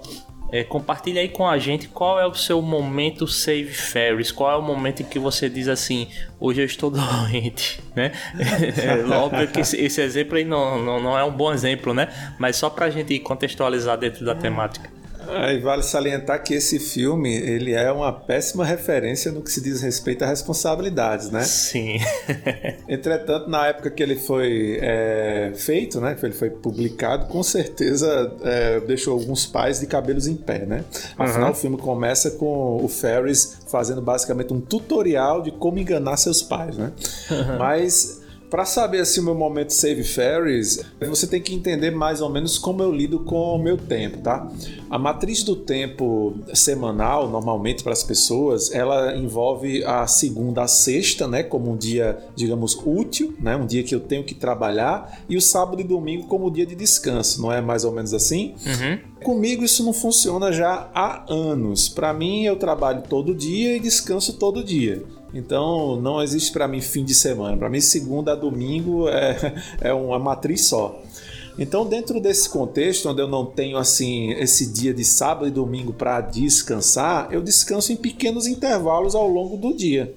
é, 0.52 0.64
compartilha 0.64 1.22
aí 1.22 1.30
com 1.30 1.48
a 1.48 1.58
gente 1.58 1.88
qual 1.88 2.20
é 2.20 2.26
o 2.26 2.34
seu 2.34 2.62
momento 2.62 3.28
save 3.28 3.74
Ferris, 3.74 4.32
qual 4.32 4.52
é 4.52 4.56
o 4.56 4.62
momento 4.62 5.02
em 5.02 5.06
que 5.06 5.20
você 5.20 5.50
diz 5.50 5.68
assim, 5.68 6.08
hoje 6.40 6.62
eu 6.62 6.66
estou 6.66 6.90
doente, 6.92 7.82
né? 7.96 8.12
É, 8.78 9.16
óbvio 9.16 9.48
que 9.48 9.60
esse, 9.60 9.78
esse, 9.78 10.02
exemplo 10.02 10.38
aí 10.38 10.46
não, 10.46 10.82
não, 10.82 11.02
não 11.02 11.18
é 11.18 11.24
um 11.24 11.32
bom 11.32 11.52
exemplo, 11.52 11.94
né? 11.94 12.08
Mas 12.40 12.56
só 12.56 12.70
pra 12.70 12.90
gente 12.90 13.18
contextualizar 13.20 13.98
dentro 13.98 14.24
da 14.26 14.36
temática. 14.36 14.90
Aí 15.30 15.60
vale 15.60 15.84
salientar 15.84 16.44
que 16.44 16.54
esse 16.54 16.80
filme 16.80 17.34
ele 17.36 17.74
é 17.74 17.92
uma 17.92 18.12
péssima 18.12 18.66
referência 18.66 19.32
no 19.32 19.42
que 19.42 19.52
se 19.52 19.62
diz 19.62 19.82
respeito 19.82 20.24
a 20.24 20.28
responsabilidades, 20.28 21.30
né? 21.30 21.44
Sim. 21.44 21.98
Entretanto, 22.88 23.50
na 23.50 23.68
época 23.68 23.90
que 23.90 24.02
ele 24.02 24.16
foi 24.16 24.80
é, 24.82 25.52
feito, 25.56 26.00
né, 26.00 26.16
que 26.16 26.26
ele 26.26 26.34
foi 26.34 26.50
publicado, 26.50 27.28
com 27.28 27.44
certeza 27.44 28.34
é, 28.44 28.80
deixou 28.82 29.14
alguns 29.14 29.46
pais 29.46 29.80
de 29.80 29.88
cabelos 29.88 30.28
em 30.28 30.36
pé, 30.36 30.66
né? 30.66 30.84
Afinal, 31.18 31.48
uhum. 31.48 31.54
o 31.54 31.56
filme 31.56 31.78
começa 31.78 32.32
com 32.32 32.84
o 32.84 32.88
Ferris 32.88 33.60
fazendo 33.70 34.02
basicamente 34.02 34.54
um 34.54 34.62
tutorial 34.62 35.42
de 35.42 35.52
como 35.52 35.80
enganar 35.80 36.18
seus 36.18 36.42
pais, 36.42 36.78
né? 36.78 36.92
Uhum. 37.30 37.58
Mas 37.58 38.27
para 38.50 38.66
saber 38.66 39.02
assim 39.02 39.20
o 39.20 39.24
meu 39.24 39.36
momento 39.36 39.72
save 39.72 40.04
fairies, 40.04 40.84
você 41.00 41.28
tem 41.28 41.42
que 41.42 41.54
entender 41.54 41.92
mais 41.92 42.22
ou 42.22 42.30
menos 42.30 42.58
como 42.58 42.82
eu 42.82 42.92
lido 42.92 43.20
com 43.20 43.56
o 43.56 43.58
meu 43.58 43.78
tempo, 43.78 44.20
tá? 44.20 44.50
A 44.90 44.98
matriz 44.98 45.44
do 45.44 45.56
tempo 45.56 46.36
semanal, 46.54 47.30
normalmente 47.30 47.84
para 47.84 47.94
as 47.94 48.04
pessoas, 48.04 48.72
ela 48.72 49.16
envolve 49.16 49.84
a 49.84 50.08
segunda 50.08 50.64
a 50.64 50.68
sexta, 50.68 51.28
né, 51.28 51.44
como 51.44 51.72
um 51.72 51.78
dia, 51.78 52.18
digamos, 52.36 52.80
útil, 52.86 53.36
né, 53.40 53.56
um 53.56 53.66
dia 53.66 53.84
que 53.84 53.94
eu 53.94 54.00
tenho 54.00 54.24
que 54.24 54.34
trabalhar, 54.34 55.22
e 55.30 55.36
o 55.36 55.42
sábado 55.42 55.82
e 55.82 55.84
domingo 55.84 56.28
como 56.28 56.50
dia 56.50 56.66
de 56.66 56.76
descanso, 56.76 57.42
não 57.42 57.52
é 57.52 57.62
mais 57.62 57.84
ou 57.84 57.92
menos 57.92 58.14
assim? 58.14 58.56
Uhum. 58.66 59.00
Comigo 59.24 59.64
isso 59.64 59.84
não 59.84 59.94
funciona 59.94 60.52
já 60.52 60.90
há 60.94 61.26
anos. 61.32 61.90
Para 61.90 62.14
mim, 62.14 62.44
eu 62.44 62.56
trabalho 62.56 63.04
todo 63.10 63.36
dia 63.36 63.76
e 63.76 63.80
descanso 63.80 64.34
todo 64.34 64.64
dia. 64.64 65.04
Então 65.34 66.00
não 66.02 66.22
existe 66.22 66.52
para 66.52 66.68
mim 66.68 66.82
fim 66.82 67.04
de 67.04 67.14
semana. 67.14 67.58
Para 67.58 67.70
mim, 67.70 67.82
segunda 67.82 68.34
a 68.34 68.36
domingo 68.36 69.08
é, 69.10 69.54
é 69.82 69.94
uma 69.94 70.20
matriz 70.20 70.66
só. 70.66 71.02
Então, 71.60 71.88
dentro 71.88 72.22
desse 72.22 72.48
contexto, 72.48 73.10
onde 73.10 73.20
eu 73.20 73.28
não 73.28 73.44
tenho 73.44 73.78
assim 73.78 74.32
esse 74.34 74.72
dia 74.72 74.94
de 74.94 75.04
sábado 75.04 75.48
e 75.48 75.52
domingo 75.52 75.92
para 75.92 76.22
descansar, 76.22 77.30
eu 77.32 77.42
descanso 77.42 77.92
em 77.92 77.96
pequenos 77.96 78.46
intervalos 78.46 79.16
ao 79.16 79.28
longo 79.28 79.58
do 79.58 79.76
dia. 79.76 80.14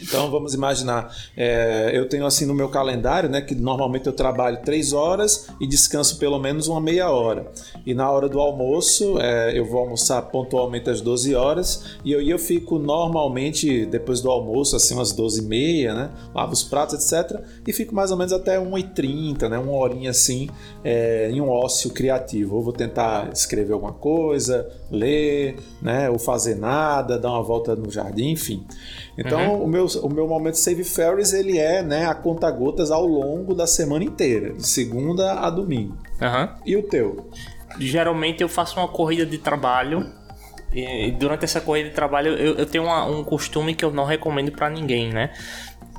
Então 0.00 0.30
vamos 0.30 0.54
imaginar, 0.54 1.14
é, 1.36 1.90
eu 1.94 2.08
tenho 2.08 2.26
assim 2.26 2.46
no 2.46 2.54
meu 2.54 2.68
calendário, 2.68 3.28
né, 3.28 3.40
que 3.40 3.54
normalmente 3.54 4.06
eu 4.06 4.12
trabalho 4.12 4.58
três 4.64 4.92
horas 4.92 5.48
e 5.60 5.66
descanso 5.66 6.18
pelo 6.18 6.38
menos 6.38 6.66
uma 6.66 6.80
meia 6.80 7.10
hora. 7.10 7.50
E 7.86 7.94
na 7.94 8.10
hora 8.10 8.28
do 8.28 8.40
almoço, 8.40 9.18
é, 9.20 9.56
eu 9.58 9.64
vou 9.64 9.80
almoçar 9.80 10.20
pontualmente 10.22 10.90
às 10.90 11.00
12 11.00 11.34
horas 11.34 11.84
e 12.04 12.12
eu, 12.12 12.20
eu 12.20 12.38
fico 12.38 12.78
normalmente 12.78 13.86
depois 13.86 14.20
do 14.20 14.30
almoço, 14.30 14.76
assim 14.76 14.94
umas 14.94 15.12
12 15.12 15.40
e 15.40 15.44
meia, 15.44 15.94
né, 15.94 16.10
lavo 16.34 16.52
os 16.52 16.64
pratos, 16.64 17.12
etc. 17.12 17.40
E 17.66 17.72
fico 17.72 17.94
mais 17.94 18.10
ou 18.10 18.16
menos 18.16 18.32
até 18.32 18.58
1h30, 18.58 19.48
né, 19.48 19.58
uma 19.58 19.72
horinha 19.72 20.10
assim, 20.10 20.48
é, 20.82 21.30
em 21.30 21.40
um 21.40 21.48
ócio 21.48 21.90
criativo. 21.90 22.56
Ou 22.56 22.62
vou 22.62 22.72
tentar 22.72 23.30
escrever 23.32 23.72
alguma 23.72 23.92
coisa, 23.92 24.68
ler, 24.90 25.56
né, 25.80 26.10
ou 26.10 26.18
fazer 26.18 26.56
nada, 26.56 27.18
dar 27.18 27.30
uma 27.30 27.42
volta 27.42 27.76
no 27.76 27.90
jardim, 27.90 28.30
enfim. 28.30 28.64
Então, 29.16 29.54
uhum. 29.54 29.64
o, 29.64 29.66
meu, 29.68 29.86
o 30.02 30.08
meu 30.08 30.26
momento 30.26 30.56
Save 30.56 30.84
Ferries, 30.84 31.32
ele 31.32 31.58
é 31.58 31.82
né, 31.82 32.06
a 32.06 32.14
conta-gotas 32.14 32.90
ao 32.90 33.06
longo 33.06 33.54
da 33.54 33.66
semana 33.66 34.04
inteira, 34.04 34.52
de 34.52 34.66
segunda 34.66 35.34
a 35.34 35.50
domingo. 35.50 35.96
Uhum. 36.20 36.48
E 36.66 36.76
o 36.76 36.82
teu? 36.82 37.30
Geralmente 37.78 38.42
eu 38.42 38.48
faço 38.48 38.78
uma 38.78 38.88
corrida 38.88 39.24
de 39.24 39.38
trabalho 39.38 40.12
e 40.72 41.12
durante 41.12 41.44
essa 41.44 41.60
corrida 41.60 41.88
de 41.88 41.94
trabalho 41.94 42.34
eu, 42.34 42.54
eu 42.56 42.66
tenho 42.66 42.84
uma, 42.84 43.04
um 43.06 43.22
costume 43.22 43.74
que 43.74 43.84
eu 43.84 43.92
não 43.92 44.04
recomendo 44.04 44.50
para 44.50 44.68
ninguém, 44.68 45.12
né? 45.12 45.32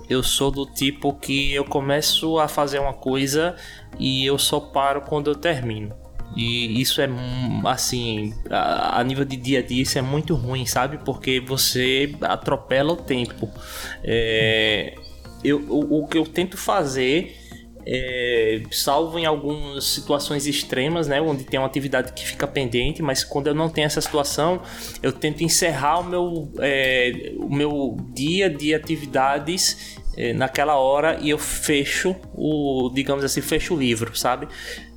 Eu 0.09 0.21
sou 0.21 0.51
do 0.51 0.65
tipo 0.65 1.13
que 1.13 1.53
eu 1.53 1.65
começo 1.65 2.37
a 2.37 2.47
fazer 2.47 2.79
uma 2.79 2.93
coisa 2.93 3.55
e 3.97 4.25
eu 4.25 4.37
só 4.37 4.59
paro 4.59 5.01
quando 5.01 5.31
eu 5.31 5.35
termino. 5.35 5.95
E 6.35 6.81
isso 6.81 7.01
é 7.01 7.07
assim, 7.65 8.33
a, 8.49 9.01
nível 9.03 9.23
de 9.23 9.37
dia 9.37 9.59
a 9.59 9.61
dia, 9.61 9.81
isso 9.81 9.97
é 9.97 10.01
muito 10.01 10.35
ruim, 10.35 10.65
sabe? 10.65 10.97
Porque 10.97 11.39
você 11.39 12.13
atropela 12.21 12.93
o 12.93 12.97
tempo. 12.97 13.49
É, 14.03 14.95
eu, 15.43 15.59
o, 15.69 16.03
o 16.03 16.07
que 16.07 16.17
eu 16.17 16.25
tento 16.25 16.57
fazer 16.57 17.37
é, 17.85 18.63
salvo 18.71 19.19
em 19.19 19.25
algumas 19.25 19.85
situações 19.85 20.47
extremas, 20.47 21.07
né, 21.07 21.21
onde 21.21 21.43
tem 21.43 21.59
uma 21.59 21.67
atividade 21.67 22.13
que 22.13 22.25
fica 22.25 22.47
pendente, 22.47 23.01
mas 23.01 23.23
quando 23.23 23.47
eu 23.47 23.53
não 23.53 23.69
tenho 23.69 23.85
essa 23.85 24.01
situação, 24.01 24.61
eu 25.03 25.11
tento 25.11 25.43
encerrar 25.43 25.99
o 25.99 26.03
meu, 26.03 26.51
é, 26.59 27.33
o 27.37 27.53
meu 27.53 27.95
dia 28.13 28.49
de 28.49 28.73
atividades 28.73 29.97
é, 30.17 30.33
naquela 30.33 30.77
hora 30.77 31.19
e 31.21 31.29
eu 31.29 31.37
fecho 31.37 32.15
o, 32.33 32.89
digamos 32.93 33.23
assim, 33.23 33.41
fecho 33.41 33.75
o 33.75 33.77
livro, 33.77 34.17
sabe? 34.17 34.47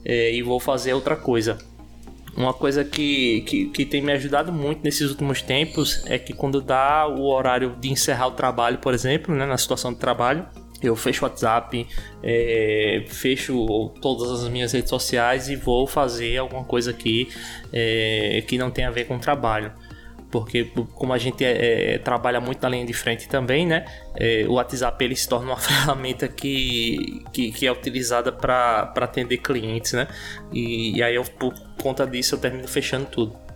É, 0.04 0.32
e 0.32 0.42
vou 0.42 0.60
fazer 0.60 0.92
outra 0.92 1.16
coisa. 1.16 1.58
Uma 2.36 2.54
coisa 2.54 2.84
que, 2.84 3.40
que, 3.42 3.66
que, 3.66 3.84
tem 3.84 4.00
me 4.00 4.12
ajudado 4.12 4.52
muito 4.52 4.80
nesses 4.84 5.10
últimos 5.10 5.42
tempos 5.42 6.04
é 6.06 6.18
que 6.18 6.32
quando 6.32 6.60
dá 6.60 7.06
o 7.08 7.26
horário 7.26 7.74
de 7.80 7.90
encerrar 7.90 8.28
o 8.28 8.30
trabalho, 8.30 8.78
por 8.78 8.94
exemplo, 8.94 9.34
né, 9.34 9.44
na 9.44 9.58
situação 9.58 9.92
de 9.92 9.98
trabalho, 9.98 10.46
eu 10.80 10.94
fecho 10.94 11.24
o 11.24 11.28
WhatsApp, 11.28 11.84
é, 12.22 13.04
fecho 13.08 13.92
todas 14.00 14.44
as 14.44 14.48
minhas 14.48 14.72
redes 14.72 14.88
sociais 14.88 15.48
e 15.48 15.56
vou 15.56 15.86
fazer 15.86 16.36
alguma 16.36 16.64
coisa 16.64 16.92
aqui 16.92 17.28
é, 17.72 18.44
que 18.46 18.56
não 18.56 18.70
tem 18.70 18.84
a 18.84 18.90
ver 18.90 19.06
com 19.06 19.16
o 19.16 19.18
trabalho 19.18 19.72
porque 20.30 20.70
como 20.94 21.12
a 21.12 21.18
gente 21.18 21.44
é, 21.44 21.94
é, 21.94 21.98
trabalha 21.98 22.40
muito 22.40 22.62
na 22.62 22.68
linha 22.68 22.84
de 22.84 22.92
frente 22.92 23.28
também, 23.28 23.66
né? 23.66 23.84
É, 24.14 24.44
o 24.46 24.54
WhatsApp 24.54 25.02
ele 25.04 25.16
se 25.16 25.28
torna 25.28 25.52
uma 25.52 25.56
ferramenta 25.60 26.28
que, 26.28 27.24
que, 27.32 27.50
que 27.50 27.66
é 27.66 27.72
utilizada 27.72 28.30
para 28.30 28.92
atender 28.96 29.38
clientes, 29.38 29.92
né? 29.92 30.06
E, 30.52 30.98
e 30.98 31.02
aí 31.02 31.14
eu, 31.14 31.24
por 31.24 31.54
conta 31.80 32.06
disso 32.06 32.34
eu 32.34 32.38
termino 32.38 32.68
fechando 32.68 33.06
tudo. 33.06 33.47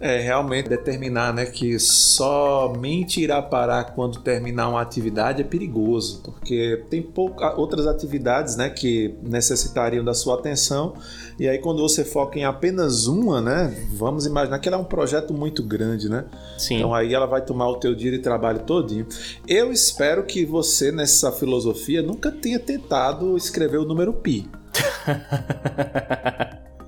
É, 0.00 0.20
realmente 0.20 0.68
determinar 0.68 1.32
né, 1.32 1.46
que 1.46 1.78
somente 1.78 3.20
irá 3.20 3.40
parar 3.40 3.94
quando 3.94 4.20
terminar 4.20 4.68
uma 4.68 4.80
atividade 4.80 5.40
é 5.40 5.44
perigoso, 5.44 6.20
porque 6.22 6.84
tem 6.90 7.00
pouca, 7.00 7.58
outras 7.58 7.86
atividades 7.86 8.56
né, 8.56 8.68
que 8.68 9.14
necessitariam 9.22 10.04
da 10.04 10.12
sua 10.12 10.34
atenção, 10.34 10.94
e 11.38 11.48
aí 11.48 11.58
quando 11.58 11.80
você 11.80 12.04
foca 12.04 12.38
em 12.38 12.44
apenas 12.44 13.06
uma, 13.06 13.40
né, 13.40 13.74
vamos 13.92 14.26
imaginar 14.26 14.58
que 14.58 14.68
ela 14.68 14.76
é 14.76 14.80
um 14.80 14.84
projeto 14.84 15.32
muito 15.32 15.62
grande, 15.62 16.08
né? 16.08 16.24
Sim. 16.58 16.76
Então 16.76 16.94
aí 16.94 17.14
ela 17.14 17.26
vai 17.26 17.42
tomar 17.42 17.68
o 17.68 17.76
teu 17.76 17.94
dia 17.94 18.10
de 18.10 18.18
trabalho 18.18 18.60
todinho. 18.60 19.06
Eu 19.46 19.72
espero 19.72 20.24
que 20.24 20.44
você, 20.44 20.92
nessa 20.92 21.32
filosofia, 21.32 22.02
nunca 22.02 22.30
tenha 22.30 22.58
tentado 22.58 23.36
escrever 23.36 23.78
o 23.78 23.84
número 23.84 24.12
pi. 24.12 24.48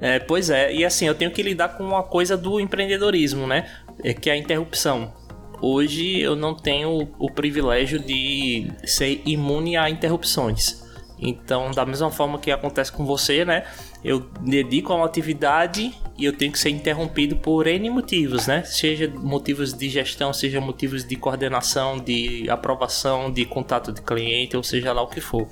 É, 0.06 0.20
pois 0.20 0.50
é, 0.50 0.72
e 0.72 0.84
assim, 0.84 1.08
eu 1.08 1.16
tenho 1.16 1.32
que 1.32 1.42
lidar 1.42 1.70
com 1.70 1.82
uma 1.82 2.00
coisa 2.00 2.36
do 2.36 2.60
empreendedorismo, 2.60 3.44
né? 3.44 3.68
É 4.04 4.14
que 4.14 4.30
é 4.30 4.34
a 4.34 4.36
interrupção. 4.36 5.12
Hoje 5.60 6.20
eu 6.20 6.36
não 6.36 6.54
tenho 6.54 7.08
o 7.18 7.28
privilégio 7.28 7.98
de 7.98 8.70
ser 8.84 9.20
imune 9.26 9.76
a 9.76 9.90
interrupções. 9.90 10.80
Então, 11.18 11.72
da 11.72 11.84
mesma 11.84 12.08
forma 12.08 12.38
que 12.38 12.52
acontece 12.52 12.92
com 12.92 13.04
você, 13.04 13.44
né? 13.44 13.64
Eu 14.04 14.20
dedico 14.42 14.92
a 14.92 14.96
uma 14.96 15.06
atividade 15.06 15.92
e 16.16 16.24
eu 16.24 16.32
tenho 16.32 16.52
que 16.52 16.58
ser 16.60 16.70
interrompido 16.70 17.34
por 17.34 17.66
N 17.66 17.90
motivos, 17.90 18.46
né? 18.46 18.62
Seja 18.62 19.08
motivos 19.08 19.72
de 19.72 19.88
gestão, 19.88 20.32
seja 20.32 20.60
motivos 20.60 21.04
de 21.04 21.16
coordenação, 21.16 21.98
de 21.98 22.48
aprovação, 22.48 23.32
de 23.32 23.44
contato 23.44 23.90
de 23.90 24.02
cliente, 24.02 24.56
ou 24.56 24.62
seja 24.62 24.92
lá 24.92 25.02
o 25.02 25.08
que 25.08 25.20
for. 25.20 25.48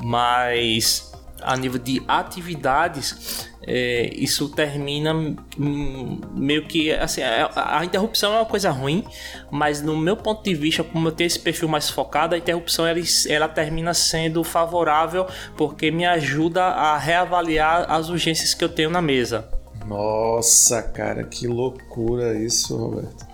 Mas 0.00 1.12
a 1.42 1.56
nível 1.56 1.80
de 1.80 2.00
atividades, 2.06 3.50
é, 3.66 4.10
isso 4.14 4.48
termina 4.48 5.14
meio 5.56 6.66
que 6.66 6.92
assim 6.92 7.22
a, 7.22 7.78
a, 7.78 7.84
interrupção 7.84 8.32
é 8.32 8.38
uma 8.38 8.46
coisa 8.46 8.70
ruim 8.70 9.04
mas 9.50 9.80
no 9.80 9.96
meu 9.96 10.16
ponto 10.16 10.42
de 10.42 10.54
vista 10.54 10.82
como 10.82 11.08
eu 11.08 11.12
tenho 11.12 11.26
esse 11.26 11.38
perfil 11.38 11.68
mais 11.68 11.88
focado 11.88 12.34
a 12.34 12.38
interrupção 12.38 12.86
ela, 12.86 12.98
ela 13.28 13.48
termina 13.48 13.94
sendo 13.94 14.42
favorável 14.42 15.26
porque 15.56 15.90
me 15.90 16.04
ajuda 16.04 16.62
a 16.62 16.98
reavaliar 16.98 17.90
as 17.90 18.08
urgências 18.08 18.54
que 18.54 18.64
eu 18.64 18.68
tenho 18.68 18.90
na 18.90 19.02
mesa. 19.02 19.48
Nossa 19.86 20.82
cara 20.82 21.24
que 21.24 21.46
loucura 21.46 22.34
isso 22.38 22.76
Roberto. 22.76 23.26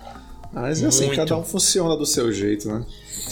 Mas 0.53 0.83
assim 0.83 1.07
Muito. 1.07 1.19
cada 1.19 1.37
um 1.37 1.45
funciona 1.45 1.97
do 1.97 2.07
seu 2.07 2.33
jeito 2.33 2.69
né? 2.69 2.87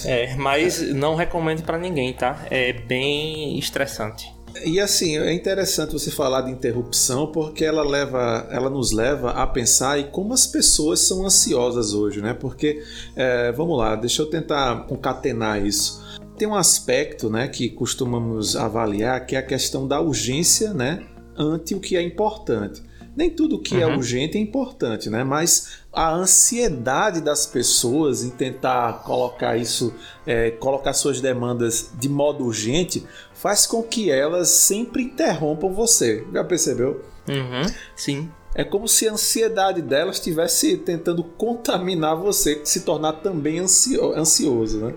É 0.05 0.35
mas 0.37 0.81
não 0.95 1.15
recomendo 1.15 1.62
para 1.62 1.79
ninguém 1.79 2.12
tá? 2.12 2.47
É 2.50 2.73
bem 2.73 3.59
estressante 3.59 4.36
e 4.65 4.81
assim, 4.81 5.19
é 5.19 5.33
interessante 5.33 5.93
você 5.93 6.11
falar 6.11 6.43
de 6.43 6.51
interrupção 6.51 7.27
porque 7.27 7.65
ela 7.65 7.83
leva, 7.83 8.47
ela 8.51 8.71
nos 8.71 8.93
leva 8.93 9.31
a 9.31 9.47
pensar 9.47 9.99
em 9.99 10.11
como 10.11 10.33
as 10.33 10.47
pessoas 10.47 11.01
são 11.01 11.25
ansiosas 11.25 11.93
hoje, 11.93 12.21
né? 12.21 12.33
Porque, 12.35 12.83
é, 13.15 13.53
vamos 13.53 13.77
lá, 13.77 13.97
deixa 13.97 14.23
eu 14.23 14.27
tentar 14.27 14.87
concatenar 14.87 15.65
isso. 15.65 16.05
Tem 16.39 16.47
um 16.47 16.55
aspecto, 16.55 17.31
né, 17.31 17.49
que 17.49 17.71
costumamos 17.71 18.57
avaliar, 18.57 19.25
que 19.25 19.35
é 19.35 19.39
a 19.39 19.43
questão 19.43 19.89
da 19.89 20.01
urgência, 20.01 20.75
né, 20.75 21.07
ante 21.37 21.75
o 21.75 21.81
que 21.81 21.97
é 21.97 22.03
importante. 22.03 22.83
Nem 23.17 23.31
tudo 23.31 23.59
que 23.59 23.81
é 23.81 23.87
uhum. 23.87 23.95
é 23.95 23.97
urgente 23.97 24.37
é 24.37 24.41
importante, 24.41 25.09
né? 25.09 25.25
Mas 25.25 25.79
a 25.91 26.13
ansiedade 26.13 27.23
das 27.23 27.47
pessoas 27.47 28.23
em 28.23 28.29
tentar 28.29 29.03
colocar 29.05 29.57
isso, 29.57 29.95
é, 30.27 30.51
colocar 30.51 30.93
suas 30.93 31.23
demandas 31.23 31.93
de 31.99 32.11
modo 32.11 32.45
urgente, 32.45 33.07
faz 33.47 33.65
com 33.65 33.81
que 33.81 34.11
elas 34.11 34.49
sempre 34.49 35.05
interrompam 35.05 35.73
você. 35.73 36.26
Já 36.33 36.43
percebeu? 36.43 37.00
Uhum, 37.29 37.73
sim. 37.95 38.29
é 38.57 38.65
como 38.65 38.88
se 38.88 39.07
a 39.07 39.12
ansiedade 39.12 39.81
dela 39.81 40.11
estivesse 40.11 40.76
tentando 40.79 41.23
contaminar 41.23 42.17
você, 42.17 42.61
se 42.65 42.81
tornar 42.81 43.12
também 43.12 43.61
ansioso, 43.61 44.79
né? 44.79 44.95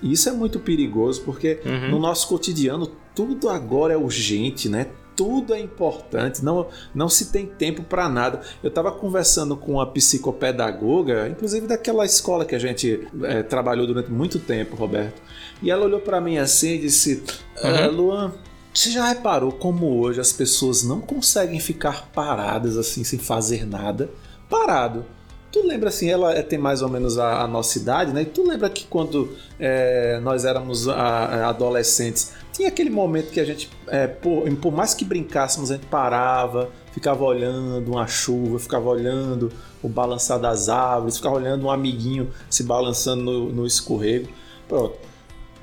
E 0.00 0.12
isso 0.12 0.28
é 0.28 0.32
muito 0.32 0.60
perigoso 0.60 1.22
porque 1.22 1.60
uhum. 1.64 1.90
no 1.90 1.98
nosso 1.98 2.28
cotidiano 2.28 2.88
tudo 3.16 3.48
agora 3.48 3.94
é 3.94 3.96
urgente, 3.96 4.68
né? 4.68 4.86
Tudo 5.14 5.54
é 5.54 5.60
importante, 5.60 6.44
não, 6.44 6.68
não 6.94 7.08
se 7.08 7.26
tem 7.30 7.46
tempo 7.46 7.82
para 7.82 8.08
nada. 8.08 8.40
Eu 8.62 8.68
estava 8.68 8.90
conversando 8.90 9.56
com 9.56 9.72
uma 9.72 9.86
psicopedagoga, 9.86 11.28
inclusive 11.28 11.66
daquela 11.66 12.04
escola 12.04 12.44
que 12.44 12.54
a 12.54 12.58
gente 12.58 13.06
é, 13.24 13.42
trabalhou 13.42 13.86
durante 13.86 14.10
muito 14.10 14.38
tempo, 14.38 14.74
Roberto, 14.74 15.20
e 15.62 15.70
ela 15.70 15.84
olhou 15.84 16.00
para 16.00 16.20
mim 16.20 16.38
assim 16.38 16.74
e 16.74 16.78
disse: 16.78 17.22
uhum. 17.62 17.90
Luan, 17.90 18.32
você 18.72 18.90
já 18.90 19.06
reparou 19.06 19.52
como 19.52 20.00
hoje 20.00 20.18
as 20.20 20.32
pessoas 20.32 20.82
não 20.82 21.00
conseguem 21.00 21.60
ficar 21.60 22.08
paradas 22.12 22.78
assim 22.78 23.04
sem 23.04 23.18
fazer 23.18 23.66
nada? 23.66 24.10
Parado. 24.48 25.04
Tu 25.52 25.66
lembra 25.66 25.90
assim, 25.90 26.08
ela 26.08 26.32
é, 26.32 26.40
tem 26.40 26.58
mais 26.58 26.80
ou 26.80 26.88
menos 26.88 27.18
a, 27.18 27.42
a 27.42 27.46
nossa 27.46 27.78
idade, 27.78 28.10
né? 28.14 28.22
E 28.22 28.24
tu 28.24 28.48
lembra 28.48 28.70
que 28.70 28.86
quando 28.86 29.36
é, 29.60 30.18
nós 30.20 30.46
éramos 30.46 30.88
a 30.88 31.50
adolescentes, 31.50 32.32
tinha 32.52 32.68
aquele 32.68 32.90
momento 32.90 33.30
que 33.30 33.40
a 33.40 33.44
gente, 33.44 33.70
é, 33.88 34.06
por, 34.06 34.50
por, 34.56 34.72
mais 34.72 34.94
que 34.94 35.04
brincássemos, 35.04 35.70
a 35.70 35.74
gente 35.74 35.86
parava, 35.86 36.70
ficava 36.92 37.24
olhando 37.24 37.90
uma 37.90 38.06
chuva, 38.06 38.58
ficava 38.58 38.88
olhando 38.88 39.50
o 39.82 39.88
balançar 39.88 40.38
das 40.38 40.68
árvores, 40.68 41.16
ficava 41.16 41.36
olhando 41.36 41.66
um 41.66 41.70
amiguinho 41.70 42.30
se 42.50 42.62
balançando 42.62 43.22
no, 43.22 43.52
no 43.52 43.66
escorrego. 43.66 44.28
Pronto 44.68 45.12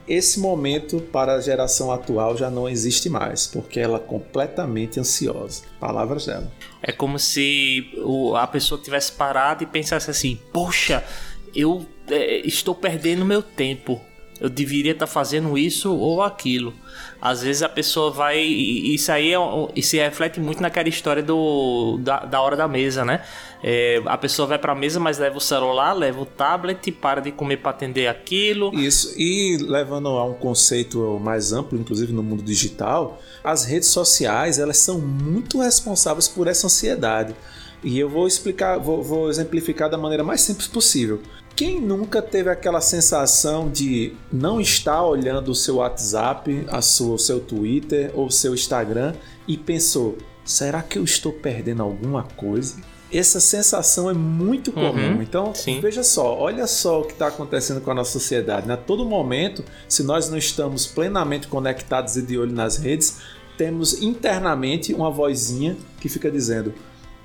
esse 0.10 0.40
momento 0.40 1.00
para 1.00 1.36
a 1.36 1.40
geração 1.40 1.92
atual 1.92 2.36
já 2.36 2.50
não 2.50 2.68
existe 2.68 3.08
mais, 3.08 3.46
porque 3.46 3.80
ela 3.80 3.98
é 3.98 4.02
completamente 4.02 5.00
ansiosa. 5.00 5.62
Palavras 5.80 6.26
dela. 6.26 6.52
É 6.82 6.92
como 6.92 7.20
se 7.20 7.94
a 8.36 8.48
pessoa 8.48 8.82
tivesse 8.82 9.12
parado 9.12 9.64
e 9.64 9.68
pensasse 9.68 10.10
assim: 10.10 10.40
Poxa, 10.52 11.06
eu 11.54 11.86
é, 12.10 12.40
estou 12.40 12.74
perdendo 12.74 13.24
meu 13.24 13.44
tempo. 13.44 14.02
Eu 14.40 14.50
deveria 14.50 14.94
estar 14.94 15.08
fazendo 15.08 15.58
isso 15.58 15.94
ou 15.94 16.22
aquilo. 16.22 16.74
Às 17.22 17.42
vezes 17.42 17.62
a 17.62 17.68
pessoa 17.68 18.12
vai. 18.12 18.40
Isso 18.40 19.12
aí 19.12 19.34
é, 19.34 19.82
se 19.82 19.98
reflete 19.98 20.40
muito 20.40 20.62
naquela 20.62 20.88
história 20.88 21.22
do, 21.22 22.00
da, 22.02 22.20
da 22.20 22.42
hora 22.42 22.56
da 22.56 22.68
mesa, 22.68 23.04
né? 23.04 23.22
É, 23.62 24.02
a 24.06 24.18
pessoa 24.18 24.48
vai 24.48 24.58
para 24.58 24.72
a 24.72 24.76
mesa, 24.76 25.00
mas 25.00 25.18
leva 25.18 25.38
o 25.38 25.42
celular, 25.42 25.92
leva 25.92 26.22
o 26.22 26.26
tablet, 26.26 26.92
para 26.94 27.20
de 27.20 27.32
comer 27.32 27.58
para 27.58 27.72
atender 27.72 28.08
aquilo. 28.08 28.74
Isso, 28.74 29.14
e 29.18 29.58
levando 29.58 30.08
a 30.08 30.24
um 30.24 30.34
conceito 30.34 31.20
mais 31.22 31.52
amplo, 31.52 31.78
inclusive 31.78 32.14
no 32.14 32.24
mundo 32.24 32.42
digital, 32.42 33.22
as 33.44 33.66
redes 33.66 33.90
sociais 33.90 34.60
elas 34.60 34.78
são 34.78 35.00
muito 35.00 35.60
responsáveis 35.62 36.28
por 36.28 36.48
essa 36.48 36.68
ansiedade. 36.68 37.36
E 37.84 38.00
eu 38.00 38.10
vou 38.10 38.28
explicar, 38.28 38.78
vou, 38.78 39.04
vou 39.04 39.30
exemplificar 39.30 39.90
da 39.90 39.98
maneira 39.98 40.24
mais 40.24 40.42
simples 40.42 40.68
possível. 40.68 41.22
Quem 41.60 41.82
nunca 41.82 42.22
teve 42.22 42.50
aquela 42.50 42.80
sensação 42.80 43.70
de 43.70 44.14
não 44.32 44.62
estar 44.62 45.04
olhando 45.04 45.52
o 45.52 45.56
seu 45.56 45.76
WhatsApp, 45.76 46.66
a 46.70 46.82
sua, 46.82 47.16
o 47.16 47.20
seu 47.20 47.42
Twitter 47.42 48.12
ou 48.14 48.28
o 48.28 48.32
seu 48.32 48.54
Instagram 48.54 49.14
e 49.46 49.58
pensou: 49.58 50.18
será 50.46 50.82
que 50.82 50.98
eu 50.98 51.04
estou 51.04 51.34
perdendo 51.34 51.84
alguma 51.84 52.24
coisa? 52.24 52.78
essa 53.12 53.42
sensação 53.42 54.10
é 54.10 54.14
muito 54.14 54.72
comum. 54.72 55.16
Uhum, 55.16 55.22
então, 55.22 55.54
sim. 55.54 55.82
veja 55.82 56.02
só, 56.02 56.38
olha 56.38 56.66
só 56.66 57.02
o 57.02 57.04
que 57.04 57.12
está 57.12 57.28
acontecendo 57.28 57.82
com 57.82 57.92
a 57.92 57.94
nossa 57.94 58.12
sociedade. 58.12 58.66
Né? 58.66 58.76
A 58.76 58.78
todo 58.78 59.04
momento, 59.04 59.62
se 59.90 60.02
nós 60.02 60.30
não 60.30 60.38
estamos 60.38 60.86
plenamente 60.86 61.48
conectados 61.48 62.16
e 62.16 62.22
de 62.22 62.38
olho 62.38 62.54
nas 62.54 62.78
redes, 62.78 63.18
temos 63.58 64.02
internamente 64.02 64.94
uma 64.94 65.12
vozinha 65.12 65.76
que 66.00 66.08
fica 66.08 66.32
dizendo: 66.32 66.74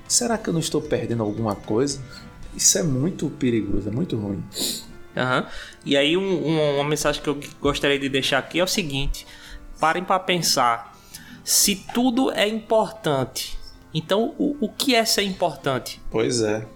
será 0.09 0.37
que 0.37 0.49
eu 0.49 0.53
não 0.53 0.59
estou 0.59 0.81
perdendo 0.81 1.23
alguma 1.23 1.55
coisa? 1.55 2.01
Isso 2.55 2.77
é 2.77 2.83
muito 2.83 3.29
perigoso, 3.29 3.89
é 3.89 3.91
muito 3.91 4.17
ruim. 4.17 4.43
Uhum. 5.15 5.45
E 5.85 5.95
aí, 5.95 6.17
um, 6.17 6.47
um, 6.47 6.75
uma 6.75 6.83
mensagem 6.83 7.21
que 7.21 7.29
eu 7.29 7.39
gostaria 7.61 7.97
de 7.97 8.09
deixar 8.09 8.39
aqui 8.39 8.59
é 8.59 8.63
o 8.63 8.67
seguinte: 8.67 9.25
parem 9.79 10.03
para 10.03 10.19
pensar. 10.19 10.93
Se 11.43 11.75
tudo 11.93 12.31
é 12.31 12.47
importante, 12.47 13.57
então, 13.93 14.33
o, 14.37 14.57
o 14.59 14.69
que 14.69 14.93
é 14.93 15.05
ser 15.05 15.21
importante? 15.21 16.01
Pois 16.11 16.41
é, 16.41 16.67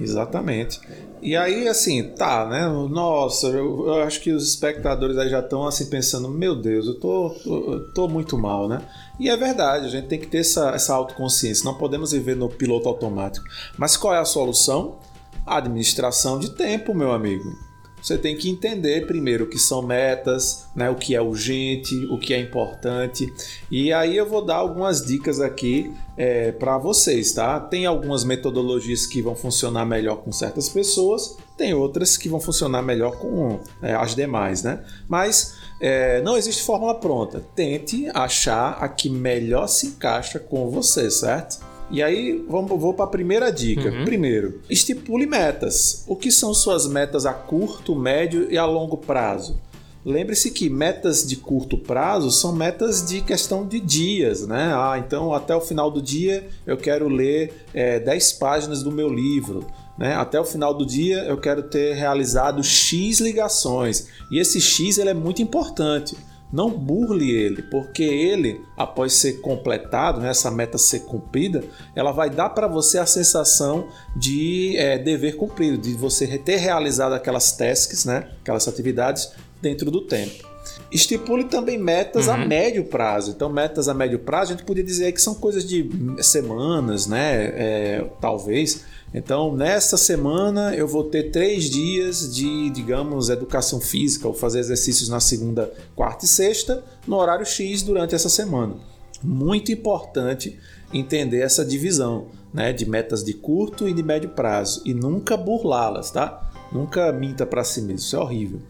exatamente. 0.00 0.80
E 1.22 1.36
aí, 1.36 1.68
assim, 1.68 2.02
tá, 2.02 2.46
né? 2.46 2.66
Nossa, 2.90 3.46
eu, 3.46 3.86
eu, 3.86 4.02
acho 4.02 4.20
que 4.20 4.32
os 4.32 4.48
espectadores 4.48 5.16
aí 5.16 5.28
já 5.28 5.38
estão 5.38 5.66
assim 5.66 5.86
pensando: 5.86 6.28
meu 6.28 6.56
Deus, 6.56 6.86
eu 6.86 6.98
tô, 6.98 7.36
eu 7.46 7.92
tô 7.92 8.08
muito 8.08 8.36
mal, 8.36 8.68
né? 8.68 8.82
E 9.20 9.30
é 9.30 9.36
verdade, 9.36 9.86
a 9.86 9.88
gente 9.88 10.08
tem 10.08 10.18
que 10.18 10.26
ter 10.26 10.38
essa, 10.38 10.70
essa 10.70 10.92
autoconsciência, 10.94 11.64
não 11.64 11.74
podemos 11.74 12.10
viver 12.10 12.34
no 12.34 12.48
piloto 12.48 12.88
automático. 12.88 13.46
Mas 13.78 13.96
qual 13.96 14.12
é 14.12 14.18
a 14.18 14.24
solução? 14.24 14.98
Administração 15.46 16.38
de 16.38 16.50
tempo, 16.50 16.94
meu 16.94 17.12
amigo 17.12 17.64
você 18.04 18.18
tem 18.18 18.36
que 18.36 18.50
entender 18.50 19.06
primeiro 19.06 19.44
o 19.44 19.46
que 19.46 19.58
são 19.58 19.80
metas, 19.80 20.66
né, 20.76 20.90
o 20.90 20.94
que 20.94 21.14
é 21.16 21.22
urgente, 21.22 22.04
o 22.10 22.18
que 22.18 22.34
é 22.34 22.38
importante. 22.38 23.32
E 23.70 23.94
aí 23.94 24.14
eu 24.14 24.28
vou 24.28 24.44
dar 24.44 24.56
algumas 24.56 25.06
dicas 25.06 25.40
aqui 25.40 25.90
é, 26.14 26.52
para 26.52 26.76
vocês, 26.76 27.32
tá? 27.32 27.58
Tem 27.58 27.86
algumas 27.86 28.22
metodologias 28.22 29.06
que 29.06 29.22
vão 29.22 29.34
funcionar 29.34 29.86
melhor 29.86 30.16
com 30.16 30.30
certas 30.30 30.68
pessoas, 30.68 31.38
tem 31.56 31.72
outras 31.72 32.18
que 32.18 32.28
vão 32.28 32.38
funcionar 32.38 32.82
melhor 32.82 33.16
com 33.16 33.60
é, 33.80 33.94
as 33.94 34.14
demais, 34.14 34.62
né? 34.62 34.84
Mas 35.08 35.56
é, 35.80 36.20
não 36.20 36.36
existe 36.36 36.62
fórmula 36.62 37.00
pronta. 37.00 37.40
Tente 37.54 38.06
achar 38.12 38.72
a 38.82 38.86
que 38.86 39.08
melhor 39.08 39.66
se 39.66 39.86
encaixa 39.86 40.38
com 40.38 40.68
você, 40.68 41.10
certo? 41.10 41.73
E 41.94 42.02
aí 42.02 42.44
vamos, 42.48 42.68
vou 42.80 42.92
para 42.92 43.04
a 43.04 43.08
primeira 43.08 43.52
dica. 43.52 43.88
Uhum. 43.88 44.04
Primeiro, 44.04 44.60
estipule 44.68 45.26
metas. 45.26 46.04
O 46.08 46.16
que 46.16 46.28
são 46.32 46.52
suas 46.52 46.88
metas 46.88 47.24
a 47.24 47.32
curto, 47.32 47.94
médio 47.94 48.50
e 48.50 48.58
a 48.58 48.66
longo 48.66 48.96
prazo? 48.96 49.60
Lembre-se 50.04 50.50
que 50.50 50.68
metas 50.68 51.24
de 51.24 51.36
curto 51.36 51.78
prazo 51.78 52.32
são 52.32 52.52
metas 52.52 53.06
de 53.06 53.20
questão 53.20 53.64
de 53.64 53.78
dias, 53.78 54.44
né? 54.44 54.72
Ah, 54.74 54.96
então 54.98 55.32
até 55.32 55.54
o 55.54 55.60
final 55.60 55.88
do 55.88 56.02
dia 56.02 56.48
eu 56.66 56.76
quero 56.76 57.08
ler 57.08 57.54
é, 57.72 58.00
10 58.00 58.32
páginas 58.32 58.82
do 58.82 58.90
meu 58.90 59.08
livro. 59.08 59.64
Né? 59.96 60.16
Até 60.16 60.40
o 60.40 60.44
final 60.44 60.74
do 60.74 60.84
dia 60.84 61.18
eu 61.20 61.38
quero 61.38 61.62
ter 61.62 61.94
realizado 61.94 62.60
X 62.62 63.20
ligações. 63.20 64.08
E 64.32 64.40
esse 64.40 64.60
X 64.60 64.98
ele 64.98 65.10
é 65.10 65.14
muito 65.14 65.40
importante. 65.40 66.16
Não 66.54 66.70
burle 66.70 67.32
ele, 67.32 67.62
porque 67.62 68.04
ele, 68.04 68.60
após 68.76 69.14
ser 69.14 69.40
completado, 69.40 70.20
né, 70.20 70.30
essa 70.30 70.52
meta 70.52 70.78
ser 70.78 71.00
cumprida, 71.00 71.64
ela 71.96 72.12
vai 72.12 72.30
dar 72.30 72.50
para 72.50 72.68
você 72.68 72.96
a 72.96 73.06
sensação 73.06 73.88
de 74.14 74.76
é, 74.76 74.96
dever 74.96 75.34
cumprido, 75.34 75.76
de 75.76 75.94
você 75.94 76.38
ter 76.38 76.58
realizado 76.58 77.12
aquelas 77.12 77.50
tasks, 77.50 78.04
né, 78.04 78.28
aquelas 78.40 78.68
atividades 78.68 79.32
dentro 79.60 79.90
do 79.90 80.02
tempo. 80.02 80.54
Estipule 80.92 81.42
também 81.42 81.76
metas 81.76 82.28
uhum. 82.28 82.34
a 82.34 82.36
médio 82.46 82.84
prazo. 82.84 83.32
Então, 83.32 83.48
metas 83.48 83.88
a 83.88 83.94
médio 83.94 84.20
prazo, 84.20 84.52
a 84.52 84.56
gente 84.56 84.64
podia 84.64 84.84
dizer 84.84 85.10
que 85.10 85.20
são 85.20 85.34
coisas 85.34 85.64
de 85.64 85.90
semanas, 86.20 87.08
né? 87.08 87.46
É, 87.46 88.04
talvez. 88.20 88.84
Então, 89.14 89.54
nesta 89.54 89.96
semana 89.96 90.74
eu 90.74 90.88
vou 90.88 91.04
ter 91.04 91.30
três 91.30 91.70
dias 91.70 92.34
de, 92.34 92.68
digamos, 92.70 93.28
educação 93.28 93.80
física, 93.80 94.26
ou 94.26 94.34
fazer 94.34 94.58
exercícios 94.58 95.08
na 95.08 95.20
segunda, 95.20 95.72
quarta 95.94 96.24
e 96.24 96.28
sexta, 96.28 96.82
no 97.06 97.16
horário 97.16 97.46
X 97.46 97.82
durante 97.82 98.12
essa 98.12 98.28
semana. 98.28 98.74
Muito 99.22 99.70
importante 99.70 100.58
entender 100.92 101.38
essa 101.38 101.64
divisão 101.64 102.26
né, 102.52 102.72
de 102.72 102.84
metas 102.84 103.22
de 103.22 103.32
curto 103.32 103.88
e 103.88 103.94
de 103.94 104.02
médio 104.02 104.30
prazo 104.30 104.82
e 104.84 104.92
nunca 104.92 105.36
burlá-las, 105.36 106.10
tá? 106.10 106.50
Nunca 106.72 107.12
minta 107.12 107.46
para 107.46 107.62
si 107.62 107.80
mesmo, 107.80 107.98
isso 107.98 108.16
é 108.16 108.18
horrível. 108.18 108.60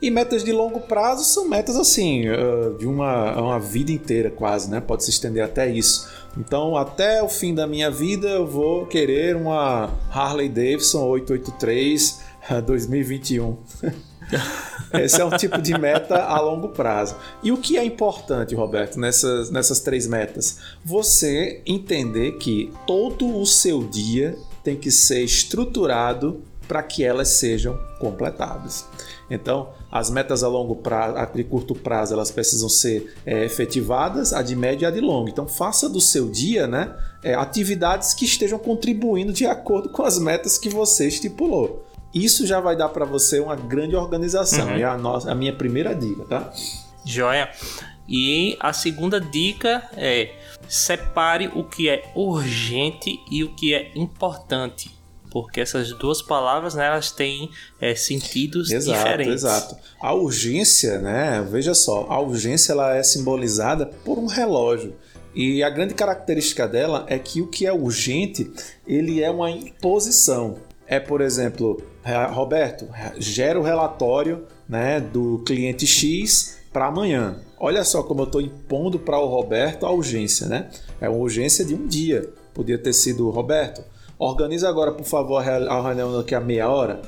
E 0.00 0.10
metas 0.10 0.42
de 0.42 0.52
longo 0.52 0.80
prazo 0.80 1.22
são 1.22 1.48
metas 1.48 1.76
assim, 1.76 2.24
de 2.78 2.86
uma, 2.86 3.40
uma 3.40 3.60
vida 3.60 3.92
inteira 3.92 4.30
quase, 4.30 4.68
né? 4.70 4.80
Pode 4.80 5.04
se 5.04 5.10
estender 5.10 5.44
até 5.44 5.70
isso 5.70 6.08
então, 6.36 6.76
até 6.76 7.22
o 7.22 7.28
fim 7.28 7.54
da 7.54 7.66
minha 7.66 7.90
vida, 7.90 8.28
eu 8.28 8.46
vou 8.46 8.86
querer 8.86 9.36
uma 9.36 9.90
Harley 10.10 10.48
Davidson 10.48 11.04
883 11.04 12.20
2021. 12.64 13.56
Esse 14.94 15.20
é 15.20 15.24
um 15.24 15.30
tipo 15.36 15.60
de 15.60 15.76
meta 15.78 16.22
a 16.22 16.40
longo 16.40 16.68
prazo. 16.68 17.16
E 17.42 17.52
o 17.52 17.58
que 17.58 17.76
é 17.76 17.84
importante, 17.84 18.54
Roberto, 18.54 18.98
nessas, 18.98 19.50
nessas 19.50 19.80
três 19.80 20.06
metas? 20.06 20.58
Você 20.84 21.62
entender 21.66 22.32
que 22.32 22.72
todo 22.86 23.38
o 23.38 23.46
seu 23.46 23.84
dia 23.84 24.36
tem 24.62 24.76
que 24.76 24.90
ser 24.90 25.22
estruturado 25.22 26.42
para 26.66 26.82
que 26.82 27.04
elas 27.04 27.28
sejam 27.28 27.78
completadas. 27.98 28.86
Então, 29.34 29.70
as 29.90 30.10
metas 30.10 30.42
a 30.42 30.48
longo 30.48 30.76
prazo, 30.76 31.16
a 31.16 31.24
de 31.24 31.42
curto 31.42 31.74
prazo, 31.74 32.12
elas 32.12 32.30
precisam 32.30 32.68
ser 32.68 33.14
é, 33.24 33.44
efetivadas, 33.44 34.32
a 34.32 34.42
de 34.42 34.54
médio 34.54 34.84
e 34.84 34.86
a 34.86 34.90
de 34.90 35.00
longo. 35.00 35.28
Então, 35.28 35.48
faça 35.48 35.88
do 35.88 36.00
seu 36.00 36.28
dia, 36.28 36.66
né, 36.66 36.94
é, 37.22 37.34
atividades 37.34 38.12
que 38.12 38.24
estejam 38.24 38.58
contribuindo 38.58 39.32
de 39.32 39.46
acordo 39.46 39.88
com 39.88 40.02
as 40.02 40.18
metas 40.18 40.58
que 40.58 40.68
você 40.68 41.08
estipulou. 41.08 41.86
Isso 42.12 42.46
já 42.46 42.60
vai 42.60 42.76
dar 42.76 42.90
para 42.90 43.06
você 43.06 43.40
uma 43.40 43.56
grande 43.56 43.96
organização. 43.96 44.66
Uhum. 44.66 44.76
É 44.76 44.84
a, 44.84 44.98
nossa, 44.98 45.30
a 45.30 45.34
minha 45.34 45.54
primeira 45.54 45.94
dica, 45.94 46.24
tá? 46.24 46.52
Joia. 47.04 47.48
E 48.06 48.56
a 48.60 48.72
segunda 48.72 49.18
dica 49.18 49.88
é 49.96 50.30
separe 50.68 51.50
o 51.54 51.64
que 51.64 51.88
é 51.88 52.12
urgente 52.14 53.18
e 53.30 53.42
o 53.42 53.54
que 53.54 53.72
é 53.72 53.92
importante. 53.94 54.90
Porque 55.32 55.62
essas 55.62 55.92
duas 55.92 56.20
palavras, 56.20 56.74
né, 56.74 56.86
elas 56.86 57.10
têm 57.10 57.50
é, 57.80 57.94
sentidos 57.94 58.70
exato, 58.70 58.98
diferentes. 58.98 59.34
Exato. 59.34 59.76
A 59.98 60.12
urgência, 60.12 60.98
né? 60.98 61.46
Veja 61.50 61.72
só, 61.72 62.06
a 62.10 62.20
urgência 62.20 62.72
ela 62.72 62.94
é 62.94 63.02
simbolizada 63.02 63.86
por 63.86 64.18
um 64.18 64.26
relógio. 64.26 64.94
E 65.34 65.62
a 65.62 65.70
grande 65.70 65.94
característica 65.94 66.68
dela 66.68 67.06
é 67.08 67.18
que 67.18 67.40
o 67.40 67.46
que 67.46 67.66
é 67.66 67.72
urgente, 67.72 68.52
ele 68.86 69.22
é 69.22 69.30
uma 69.30 69.50
imposição. 69.50 70.58
É, 70.86 71.00
por 71.00 71.22
exemplo, 71.22 71.82
Roberto, 72.32 72.86
gera 73.16 73.58
o 73.58 73.62
relatório 73.62 74.44
né, 74.68 75.00
do 75.00 75.42
cliente 75.46 75.86
X 75.86 76.58
para 76.70 76.86
amanhã. 76.86 77.40
Olha 77.58 77.84
só 77.84 78.02
como 78.02 78.20
eu 78.20 78.26
estou 78.26 78.40
impondo 78.42 78.98
para 78.98 79.18
o 79.18 79.28
Roberto 79.28 79.86
a 79.86 79.90
urgência, 79.90 80.46
né? 80.46 80.68
É 81.00 81.08
uma 81.08 81.18
urgência 81.18 81.64
de 81.64 81.74
um 81.74 81.86
dia. 81.86 82.28
Podia 82.52 82.76
ter 82.76 82.92
sido, 82.92 83.30
Roberto, 83.30 83.82
organiza 84.22 84.68
agora, 84.68 84.92
por 84.92 85.04
favor, 85.04 85.38
a 85.38 85.82
reunião 85.82 86.16
daqui 86.16 86.34
a 86.34 86.40
meia 86.40 86.68
hora. 86.68 87.02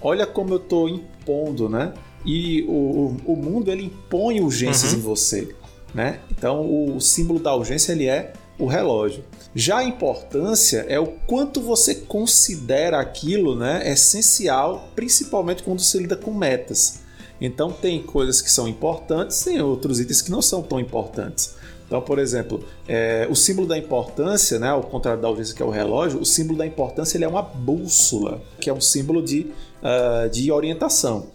Olha 0.00 0.26
como 0.26 0.54
eu 0.54 0.58
estou 0.58 0.88
impondo, 0.88 1.68
né? 1.68 1.92
E 2.24 2.62
o, 2.68 3.16
o, 3.26 3.32
o, 3.32 3.36
mundo 3.36 3.70
ele 3.70 3.86
impõe 3.86 4.40
urgências 4.40 4.92
uhum. 4.92 4.98
em 4.98 5.02
você, 5.02 5.54
né? 5.94 6.20
Então 6.30 6.60
o, 6.60 6.96
o 6.96 7.00
símbolo 7.00 7.38
da 7.38 7.54
urgência 7.54 7.92
ele 7.92 8.06
é 8.06 8.32
o 8.58 8.66
relógio. 8.66 9.24
Já 9.54 9.78
a 9.78 9.84
importância 9.84 10.84
é 10.88 10.98
o 10.98 11.06
quanto 11.26 11.60
você 11.60 11.94
considera 11.94 13.00
aquilo 13.00 13.56
né, 13.56 13.88
essencial, 13.90 14.88
principalmente 14.94 15.62
quando 15.62 15.80
se 15.80 15.98
lida 15.98 16.16
com 16.16 16.32
metas. 16.32 17.00
Então 17.40 17.70
tem 17.70 18.02
coisas 18.02 18.40
que 18.40 18.50
são 18.50 18.66
importantes, 18.66 19.42
tem 19.42 19.60
outros 19.60 20.00
itens 20.00 20.20
que 20.22 20.30
não 20.30 20.42
são 20.42 20.62
tão 20.62 20.80
importantes. 20.80 21.56
Então, 21.86 22.02
por 22.02 22.18
exemplo, 22.18 22.62
é, 22.86 23.26
o 23.30 23.34
símbolo 23.34 23.66
da 23.66 23.78
importância, 23.78 24.58
né, 24.58 24.68
ao 24.68 24.82
contrário 24.82 25.22
da 25.22 25.28
urgência 25.28 25.54
que 25.54 25.62
é 25.62 25.64
o 25.64 25.70
relógio, 25.70 26.20
o 26.20 26.24
símbolo 26.24 26.58
da 26.58 26.66
importância 26.66 27.16
ele 27.16 27.24
é 27.24 27.28
uma 27.28 27.40
bússola, 27.40 28.42
que 28.60 28.68
é 28.68 28.72
um 28.74 28.80
símbolo 28.80 29.22
de, 29.22 29.46
uh, 29.82 30.28
de 30.28 30.52
orientação. 30.52 31.28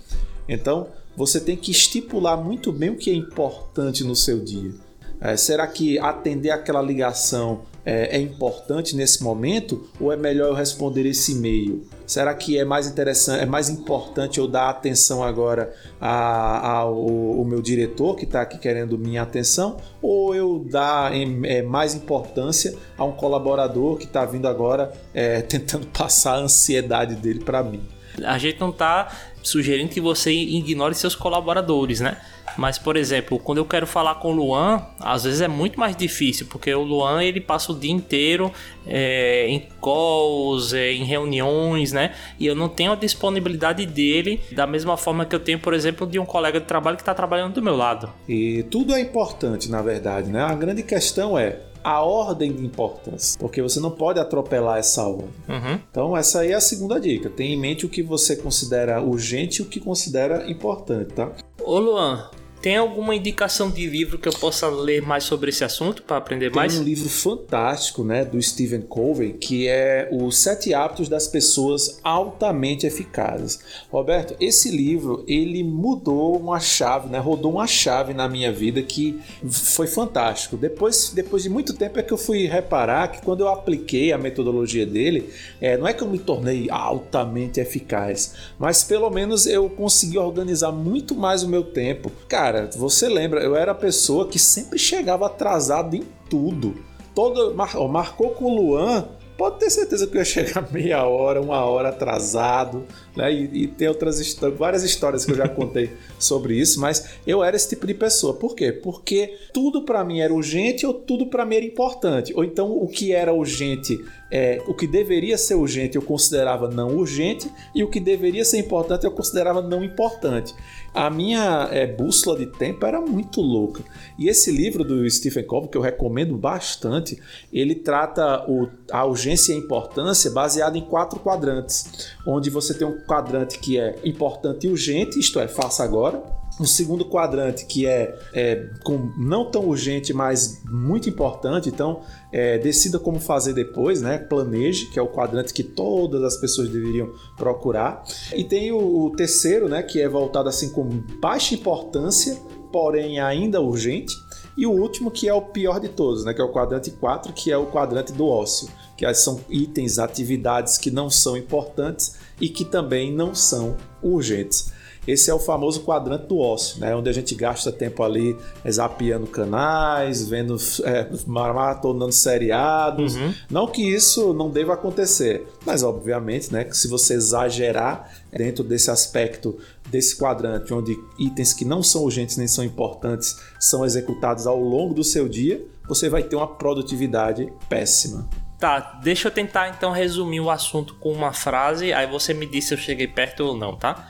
Então, 0.47 0.87
você 1.17 1.39
tem 1.39 1.57
que 1.57 1.71
estipular 1.71 2.37
muito 2.37 2.71
bem 2.71 2.91
o 2.91 2.95
que 2.95 3.09
é 3.09 3.15
importante 3.15 4.03
no 4.03 4.15
seu 4.15 4.39
dia. 4.39 4.71
É, 5.19 5.35
será 5.37 5.65
que 5.65 5.97
atender 5.97 6.51
aquela 6.51 6.81
ligação 6.81 7.61
é, 7.85 8.17
é, 8.17 8.19
importante 8.19 8.95
nesse 8.95 9.23
momento 9.23 9.87
ou 9.99 10.11
é 10.11 10.15
melhor 10.15 10.49
eu 10.49 10.53
responder 10.53 11.05
esse 11.05 11.33
e-mail? 11.33 11.85
Será 12.05 12.33
que 12.33 12.57
é 12.57 12.65
mais 12.65 12.87
interessante, 12.87 13.41
é 13.41 13.45
mais 13.45 13.69
importante 13.69 14.39
eu 14.39 14.47
dar 14.47 14.69
atenção 14.69 15.23
agora 15.23 15.73
ao, 15.99 17.43
meu 17.45 17.61
diretor 17.61 18.15
que 18.15 18.25
está 18.25 18.41
aqui 18.41 18.57
querendo 18.57 18.97
minha 18.97 19.21
atenção 19.21 19.77
ou 20.01 20.33
eu 20.33 20.65
dar 20.69 21.11
é, 21.13 21.61
mais 21.61 21.93
importância 21.93 22.75
a 22.97 23.03
um 23.03 23.11
colaborador 23.11 23.97
que 23.97 24.05
está 24.05 24.25
vindo 24.25 24.47
agora 24.47 24.91
é, 25.13 25.41
tentando 25.43 25.87
passar 25.87 26.35
a 26.35 26.39
ansiedade 26.39 27.15
dele 27.15 27.43
para 27.43 27.63
mim? 27.63 27.81
A 28.23 28.37
gente 28.37 28.59
não 28.59 28.69
está 28.69 29.11
sugerindo 29.43 29.89
que 29.89 30.01
você 30.01 30.31
ignore 30.31 30.95
seus 30.95 31.15
colaboradores, 31.15 31.99
né? 31.99 32.17
Mas, 32.57 32.77
por 32.77 32.95
exemplo, 32.95 33.39
quando 33.39 33.57
eu 33.57 33.65
quero 33.65 33.85
falar 33.87 34.15
com 34.15 34.31
o 34.31 34.35
Luan, 34.35 34.85
às 34.99 35.23
vezes 35.23 35.41
é 35.41 35.47
muito 35.47 35.79
mais 35.79 35.95
difícil, 35.95 36.45
porque 36.47 36.73
o 36.73 36.81
Luan 36.81 37.23
ele 37.23 37.41
passa 37.41 37.71
o 37.71 37.75
dia 37.77 37.91
inteiro 37.91 38.51
é, 38.85 39.47
em 39.47 39.67
calls, 39.81 40.73
é, 40.73 40.91
em 40.91 41.03
reuniões, 41.03 41.91
né? 41.91 42.13
E 42.39 42.45
eu 42.45 42.55
não 42.55 42.69
tenho 42.69 42.91
a 42.91 42.95
disponibilidade 42.95 43.85
dele 43.85 44.39
da 44.51 44.67
mesma 44.67 44.95
forma 44.97 45.25
que 45.25 45.35
eu 45.35 45.39
tenho, 45.39 45.59
por 45.59 45.73
exemplo, 45.73 46.05
de 46.05 46.19
um 46.19 46.25
colega 46.25 46.59
de 46.59 46.65
trabalho 46.65 46.95
que 46.95 47.01
está 47.01 47.13
trabalhando 47.13 47.53
do 47.53 47.61
meu 47.61 47.75
lado. 47.75 48.09
E 48.27 48.63
tudo 48.69 48.93
é 48.93 48.99
importante, 48.99 49.69
na 49.69 49.81
verdade, 49.81 50.29
né? 50.29 50.41
A 50.43 50.53
grande 50.53 50.83
questão 50.83 51.37
é 51.37 51.59
a 51.83 52.01
ordem 52.01 52.51
de 52.51 52.65
importância, 52.65 53.39
porque 53.39 53.61
você 53.61 53.79
não 53.79 53.91
pode 53.91 54.19
atropelar 54.19 54.77
essa 54.77 55.05
ordem. 55.07 55.29
Uhum. 55.49 55.79
Então, 55.89 56.17
essa 56.17 56.41
aí 56.41 56.51
é 56.51 56.55
a 56.55 56.61
segunda 56.61 56.99
dica. 56.99 57.29
Tenha 57.29 57.53
em 57.53 57.59
mente 57.59 57.85
o 57.85 57.89
que 57.89 58.01
você 58.01 58.35
considera 58.35 59.01
urgente 59.01 59.61
e 59.61 59.65
o 59.65 59.65
que 59.65 59.79
considera 59.79 60.49
importante, 60.49 61.13
tá? 61.13 61.31
Ô 61.63 61.79
Luan, 61.79 62.29
tem 62.63 62.77
alguma 62.77 63.13
indicação 63.13 63.69
de 63.69 63.85
livro 63.85 64.17
que 64.17 64.25
eu 64.25 64.31
possa 64.31 64.69
ler 64.69 65.01
mais 65.01 65.25
sobre 65.25 65.49
esse 65.49 65.65
assunto 65.65 66.01
para 66.01 66.15
aprender 66.15 66.49
Tem 66.49 66.55
mais? 66.55 66.71
Tem 66.71 66.81
um 66.81 66.85
livro 66.85 67.09
fantástico, 67.09 68.05
né, 68.05 68.23
do 68.23 68.41
Stephen 68.41 68.83
Covey, 68.83 69.33
que 69.33 69.67
é 69.67 70.07
Os 70.09 70.37
Sete 70.37 70.73
Hábitos 70.73 71.09
das 71.09 71.27
Pessoas 71.27 71.99
Altamente 72.01 72.87
Eficazes. 72.87 73.59
Roberto, 73.91 74.33
esse 74.39 74.71
livro 74.71 75.25
ele 75.27 75.61
mudou 75.61 76.37
uma 76.37 76.57
chave, 76.61 77.09
né, 77.09 77.19
rodou 77.19 77.51
uma 77.51 77.67
chave 77.67 78.13
na 78.13 78.29
minha 78.29 78.49
vida 78.49 78.81
que 78.81 79.19
foi 79.45 79.85
fantástico. 79.85 80.55
Depois, 80.55 81.11
depois 81.13 81.43
de 81.43 81.49
muito 81.49 81.73
tempo 81.73 81.99
é 81.99 82.01
que 82.01 82.13
eu 82.13 82.17
fui 82.17 82.47
reparar 82.47 83.09
que 83.09 83.21
quando 83.21 83.41
eu 83.41 83.49
apliquei 83.49 84.13
a 84.13 84.17
metodologia 84.17 84.85
dele, 84.85 85.29
é, 85.59 85.75
não 85.75 85.85
é 85.85 85.91
que 85.91 86.01
eu 86.01 86.07
me 86.07 86.17
tornei 86.17 86.69
altamente 86.69 87.59
eficaz, 87.59 88.35
mas 88.57 88.85
pelo 88.85 89.09
menos 89.09 89.45
eu 89.45 89.69
consegui 89.69 90.17
organizar 90.17 90.71
muito 90.71 91.13
mais 91.13 91.43
o 91.43 91.49
meu 91.49 91.63
tempo. 91.65 92.09
Cara 92.29 92.52
cara, 92.53 92.69
você 92.75 93.09
lembra, 93.09 93.41
eu 93.41 93.55
era 93.55 93.71
a 93.71 93.75
pessoa 93.75 94.27
que 94.27 94.37
sempre 94.37 94.77
chegava 94.77 95.25
atrasado 95.25 95.95
em 95.95 96.03
tudo. 96.29 96.75
Todo, 97.15 97.53
mar, 97.55 97.75
marcou 97.89 98.29
com 98.29 98.45
o 98.45 98.55
Luan, 98.55 99.07
pode 99.37 99.59
ter 99.59 99.69
certeza 99.69 100.05
que 100.05 100.15
eu 100.15 100.19
ia 100.19 100.25
chegar 100.25 100.69
meia 100.71 101.03
hora, 101.05 101.41
uma 101.41 101.65
hora 101.65 101.89
atrasado, 101.89 102.85
né? 103.15 103.31
E, 103.33 103.63
e 103.63 103.67
tem 103.67 103.87
outras 103.87 104.19
histórias, 104.19 104.57
várias 104.57 104.83
histórias 104.83 105.25
que 105.25 105.31
eu 105.31 105.35
já 105.35 105.47
contei 105.47 105.93
sobre 106.19 106.55
isso, 106.55 106.79
mas 106.79 107.09
eu 107.25 107.43
era 107.43 107.55
esse 107.55 107.69
tipo 107.69 107.87
de 107.87 107.93
pessoa. 107.93 108.35
Por 108.35 108.55
quê? 108.55 108.71
Porque 108.71 109.35
tudo 109.51 109.83
para 109.83 110.03
mim 110.03 110.19
era 110.19 110.33
urgente 110.33 110.85
ou 110.85 110.93
tudo 110.93 111.27
para 111.27 111.45
mim 111.45 111.55
era 111.55 111.65
importante. 111.65 112.33
Ou 112.35 112.43
então 112.43 112.71
o 112.71 112.87
que 112.87 113.11
era 113.11 113.33
urgente 113.33 113.99
é, 114.35 114.63
o 114.65 114.73
que 114.73 114.87
deveria 114.87 115.37
ser 115.37 115.53
urgente 115.53 115.95
eu 115.95 116.01
considerava 116.01 116.67
não 116.67 116.97
urgente 116.97 117.51
e 117.75 117.83
o 117.83 117.87
que 117.87 117.99
deveria 117.99 118.43
ser 118.43 118.57
importante 118.57 119.05
eu 119.05 119.11
considerava 119.11 119.61
não 119.61 119.83
importante. 119.83 120.55
A 120.91 121.07
minha 121.07 121.69
é, 121.71 121.85
bússola 121.85 122.39
de 122.39 122.47
tempo 122.47 122.83
era 122.83 122.99
muito 122.99 123.41
louca. 123.41 123.83
E 124.17 124.27
esse 124.27 124.51
livro 124.51 124.83
do 124.83 125.07
Stephen 125.07 125.43
Covey, 125.43 125.69
que 125.69 125.77
eu 125.77 125.81
recomendo 125.81 126.35
bastante, 126.35 127.21
ele 127.53 127.75
trata 127.75 128.43
o, 128.49 128.67
a 128.91 129.05
urgência 129.05 129.53
e 129.53 129.55
a 129.55 129.59
importância 129.59 130.31
baseado 130.31 130.77
em 130.77 130.81
quatro 130.81 131.19
quadrantes, 131.19 132.09
onde 132.25 132.49
você 132.49 132.73
tem 132.73 132.87
um 132.87 133.05
quadrante 133.05 133.59
que 133.59 133.77
é 133.77 133.99
importante 134.03 134.65
e 134.65 134.69
urgente, 134.71 135.19
isto 135.19 135.39
é, 135.39 135.47
faça 135.47 135.83
agora 135.83 136.42
um 136.59 136.65
segundo 136.65 137.05
quadrante 137.05 137.65
que 137.65 137.87
é, 137.87 138.17
é 138.33 138.69
com, 138.83 139.11
não 139.17 139.49
tão 139.49 139.65
urgente, 139.67 140.13
mas 140.13 140.61
muito 140.65 141.09
importante. 141.09 141.69
Então, 141.69 142.01
é, 142.31 142.57
decida 142.57 142.99
como 142.99 143.19
fazer 143.19 143.53
depois, 143.53 144.01
né? 144.01 144.17
Planeje, 144.17 144.89
que 144.91 144.99
é 144.99 145.01
o 145.01 145.07
quadrante 145.07 145.53
que 145.53 145.63
todas 145.63 146.23
as 146.23 146.37
pessoas 146.37 146.69
deveriam 146.69 147.11
procurar. 147.37 148.03
E 148.35 148.43
tem 148.43 148.71
o, 148.71 149.05
o 149.05 149.15
terceiro, 149.15 149.67
né? 149.67 149.81
Que 149.81 150.01
é 150.01 150.07
voltado 150.07 150.47
assim 150.47 150.69
com 150.69 150.87
baixa 151.19 151.55
importância, 151.55 152.37
porém 152.71 153.19
ainda 153.19 153.59
urgente. 153.59 154.15
E 154.55 154.67
o 154.67 154.71
último, 154.71 155.09
que 155.09 155.27
é 155.27 155.33
o 155.33 155.41
pior 155.41 155.79
de 155.79 155.89
todos, 155.89 156.23
né? 156.23 156.33
Que 156.33 156.41
é 156.41 156.43
o 156.43 156.51
quadrante 156.51 156.91
4, 156.91 157.33
que 157.33 157.51
é 157.51 157.57
o 157.57 157.65
quadrante 157.65 158.13
do 158.13 158.27
ócio. 158.27 158.69
Que 158.95 159.11
são 159.15 159.39
itens, 159.49 159.97
atividades 159.97 160.77
que 160.77 160.91
não 160.91 161.09
são 161.09 161.35
importantes 161.35 162.15
e 162.39 162.47
que 162.47 162.63
também 162.63 163.11
não 163.11 163.33
são 163.33 163.75
urgentes. 164.03 164.71
Esse 165.07 165.29
é 165.29 165.33
o 165.33 165.39
famoso 165.39 165.83
quadrante 165.83 166.27
do 166.27 166.39
ócio, 166.39 166.79
né? 166.79 166.95
onde 166.95 167.09
a 167.09 167.13
gente 167.13 167.35
gasta 167.35 167.71
tempo 167.71 168.03
ali 168.03 168.37
zapeando 168.69 169.27
canais, 169.27 170.27
vendo, 170.27 170.55
é, 170.83 171.09
maratonando 171.27 172.11
seriados. 172.11 173.15
Uhum. 173.15 173.33
Não 173.49 173.67
que 173.67 173.81
isso 173.81 174.33
não 174.33 174.49
deva 174.49 174.73
acontecer, 174.73 175.45
mas 175.65 175.83
obviamente, 175.83 176.51
né, 176.51 176.63
que 176.63 176.75
se 176.75 176.87
você 176.87 177.15
exagerar 177.15 178.09
dentro 178.31 178.63
desse 178.63 178.89
aspecto 178.89 179.57
desse 179.89 180.17
quadrante, 180.17 180.73
onde 180.73 180.97
itens 181.19 181.53
que 181.53 181.65
não 181.65 181.83
são 181.83 182.03
urgentes 182.03 182.37
nem 182.37 182.47
são 182.47 182.63
importantes 182.63 183.37
são 183.59 183.85
executados 183.85 184.47
ao 184.47 184.59
longo 184.59 184.93
do 184.93 185.03
seu 185.03 185.27
dia, 185.29 185.63
você 185.87 186.09
vai 186.09 186.23
ter 186.23 186.35
uma 186.35 186.47
produtividade 186.47 187.51
péssima. 187.69 188.27
Tá, 188.57 188.99
deixa 189.03 189.27
eu 189.27 189.31
tentar 189.31 189.69
então 189.69 189.91
resumir 189.91 190.39
o 190.39 190.49
assunto 190.49 190.95
com 190.95 191.11
uma 191.11 191.33
frase, 191.33 191.91
aí 191.91 192.07
você 192.07 192.33
me 192.33 192.45
diz 192.45 192.65
se 192.65 192.73
eu 192.73 192.77
cheguei 192.77 193.07
perto 193.07 193.41
ou 193.41 193.57
não, 193.57 193.75
tá? 193.75 194.07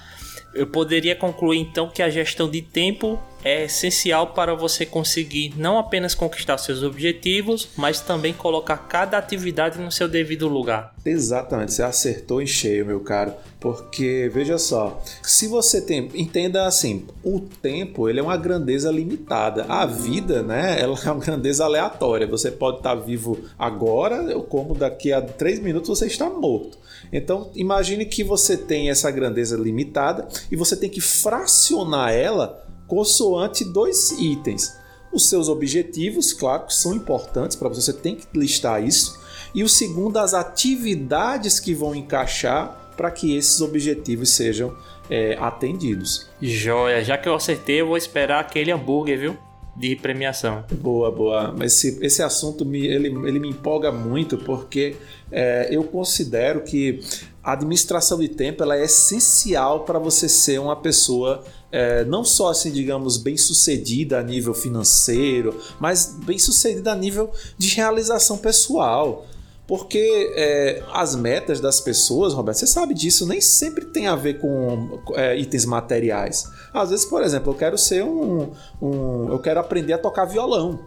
Eu 0.54 0.68
poderia 0.68 1.16
concluir 1.16 1.60
então 1.60 1.90
que 1.90 2.02
a 2.02 2.10
gestão 2.10 2.50
de 2.50 2.62
tempo 2.62 3.20
é 3.44 3.66
essencial 3.66 4.28
para 4.28 4.56
você 4.56 4.86
conseguir 4.86 5.54
não 5.58 5.78
apenas 5.78 6.16
conquistar 6.16 6.58
seus 6.58 6.84
objetivos, 6.84 7.70
mas 7.76 8.00
também 8.00 8.34
colocar 8.34 8.78
cada 8.78 9.18
atividade 9.18 9.80
no 9.80 9.92
seu 9.92 10.08
devido 10.08 10.48
lugar. 10.48 10.94
Exatamente, 11.06 11.74
você 11.74 11.84
acertou 11.84 12.42
em 12.42 12.48
cheio, 12.48 12.86
meu 12.86 13.00
caro. 13.02 13.34
Porque 13.60 14.30
veja 14.34 14.58
só, 14.58 15.02
se 15.22 15.48
você 15.48 15.80
tem, 15.80 16.10
entenda 16.14 16.66
assim, 16.66 17.06
o 17.24 17.40
tempo 17.40 18.10
ele 18.10 18.20
é 18.20 18.24
uma 18.24 18.36
grandeza 18.36 18.92
limitada. 18.92 19.66
A 19.70 19.86
vida, 19.86 20.44
né, 20.44 20.78
ela 20.82 21.00
é 21.02 21.10
uma 21.10 21.24
grandeza 21.24 21.64
aleatória. 21.64 22.28
Você 22.28 22.52
pode 22.52 22.78
estar 22.78 22.96
vivo 22.96 23.40
agora, 23.58 24.38
como 24.50 24.76
daqui 24.76 25.14
a 25.14 25.22
três 25.22 25.60
minutos 25.60 25.88
você 25.88 26.08
está 26.08 26.30
morto. 26.30 26.78
Então, 27.12 27.52
imagine 27.56 28.06
que 28.06 28.24
você 28.24 28.58
tem 28.58 28.90
essa 28.90 29.10
grandeza 29.12 29.56
limitada 29.56 30.28
e 30.52 30.56
você 30.56 30.76
tem 30.76 30.90
que 30.90 31.00
fracionar 31.00 32.12
ela 32.12 32.63
consoante 32.88 33.64
dois 33.64 34.12
itens. 34.12 34.82
os 35.12 35.30
seus 35.30 35.48
objetivos, 35.48 36.34
claro 36.34 36.66
que 36.66 36.74
são 36.74 36.96
importantes 36.96 37.56
para 37.56 37.70
você, 37.70 37.82
você 37.82 37.94
tem 37.94 38.16
que 38.16 38.26
listar 38.34 38.84
isso. 38.84 39.22
E 39.54 39.62
o 39.64 39.70
segundo, 39.70 40.18
as 40.18 40.34
atividades 40.34 41.60
que 41.60 41.74
vão 41.74 41.94
encaixar 41.94 42.94
para 42.98 43.12
que 43.12 43.36
esses 43.36 43.62
objetivos 43.62 44.30
sejam 44.30 44.76
é, 45.10 45.38
atendidos. 45.40 46.28
Joia, 46.42 47.04
já 47.04 47.18
que 47.18 47.30
eu 47.30 47.36
acertei, 47.36 47.82
eu 47.82 47.88
vou 47.88 47.98
esperar 47.98 48.40
aquele 48.40 48.72
hambúrguer, 48.72 49.20
viu? 49.20 49.38
De 49.76 49.96
premiação. 49.96 50.64
Boa, 50.72 51.12
boa. 51.12 51.54
Mas 51.56 51.74
esse, 51.74 52.06
esse 52.06 52.22
assunto 52.22 52.66
me, 52.66 52.86
ele, 52.86 53.08
ele 53.28 53.40
me 53.40 53.50
empolga 53.50 53.92
muito 53.92 54.38
porque 54.38 54.96
é, 55.32 55.68
eu 55.72 55.84
considero 55.84 56.62
que 56.62 57.00
a 57.44 57.54
administração 57.54 58.18
de 58.20 58.30
tempo 58.30 58.64
ela 58.64 58.78
é 58.78 58.86
essencial 58.86 59.82
para 59.82 60.00
você 60.00 60.30
ser 60.30 60.60
uma 60.60 60.76
pessoa 60.76 61.44
é, 61.72 62.06
não 62.06 62.24
só 62.24 62.50
assim, 62.50 62.72
digamos, 62.72 63.18
bem 63.18 63.36
sucedida 63.36 64.20
a 64.20 64.24
nível 64.24 64.54
financeiro, 64.54 65.60
mas 65.80 66.16
bem 66.24 66.38
sucedida 66.38 66.92
a 66.92 66.96
nível 66.96 67.32
de 67.58 67.70
realização 67.76 68.38
pessoal. 68.38 69.26
Porque 69.66 70.32
é, 70.36 70.84
as 70.92 71.16
metas 71.16 71.60
das 71.60 71.82
pessoas, 71.82 72.34
Roberto, 72.34 72.58
você 72.58 72.68
sabe 72.68 72.94
disso, 72.94 73.26
nem 73.26 73.42
sempre 73.42 73.86
tem 73.86 74.08
a 74.08 74.16
ver 74.16 74.40
com 74.40 75.00
é, 75.16 75.36
itens 75.38 75.66
materiais. 75.66 76.48
Às 76.72 76.92
vezes, 76.92 77.06
por 77.06 77.24
exemplo, 77.24 77.54
eu 77.54 77.58
quero 77.58 77.78
ser 77.78 78.04
um, 78.04 78.52
um. 78.82 79.30
Eu 79.32 79.40
quero 79.40 79.60
aprender 79.60 79.94
a 79.94 79.98
tocar 79.98 80.26
violão. 80.26 80.80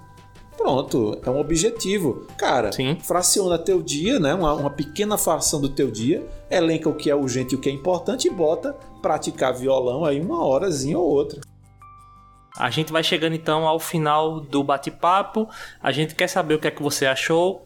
Pronto, 0.57 1.19
é 1.25 1.31
um 1.31 1.39
objetivo. 1.39 2.27
Cara, 2.37 2.73
Sim. 2.73 2.99
fraciona 3.01 3.59
teu 3.59 3.83
dia, 3.83 4.19
né? 4.19 4.35
Uma, 4.35 4.55
uma, 4.55 4.71
pequena 4.71 5.19
fração 5.19 5.61
do 5.61 5.69
teu 5.69 5.91
dia, 5.91 6.27
elenca 6.51 6.89
o 6.89 6.95
que 6.95 7.11
é 7.11 7.15
urgente 7.15 7.55
e 7.55 7.59
o 7.59 7.61
que 7.61 7.69
é 7.69 7.73
importante 7.73 8.27
e 8.27 8.31
bota 8.31 8.75
praticar 9.03 9.55
violão 9.55 10.05
aí 10.05 10.21
uma 10.21 10.45
horazinha 10.45 10.99
ou 10.99 11.07
outra. 11.07 11.41
A 12.57 12.71
gente 12.71 12.91
vai 12.91 13.05
chegando 13.05 13.35
então 13.35 13.67
ao 13.67 13.79
final 13.79 14.41
do 14.41 14.65
bate-papo. 14.65 15.47
A 15.83 15.93
gente 15.93 16.15
quer 16.15 16.27
saber 16.27 16.55
o 16.55 16.59
que 16.59 16.67
é 16.67 16.71
que 16.71 16.83
você 16.83 17.05
achou. 17.05 17.66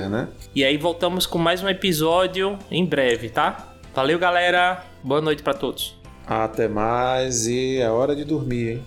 né? 0.08 0.28
E 0.54 0.64
aí 0.64 0.78
voltamos 0.78 1.26
com 1.26 1.40
mais 1.40 1.64
um 1.64 1.68
episódio 1.68 2.60
em 2.70 2.86
breve, 2.86 3.30
tá? 3.30 3.74
Valeu, 3.96 4.20
galera. 4.20 4.86
Boa 5.04 5.20
noite 5.20 5.42
para 5.42 5.56
todos. 5.56 6.00
Até 6.28 6.68
mais 6.68 7.48
e 7.48 7.78
é 7.78 7.90
hora 7.90 8.16
de 8.16 8.24
dormir, 8.24 8.74
hein? 8.74 8.84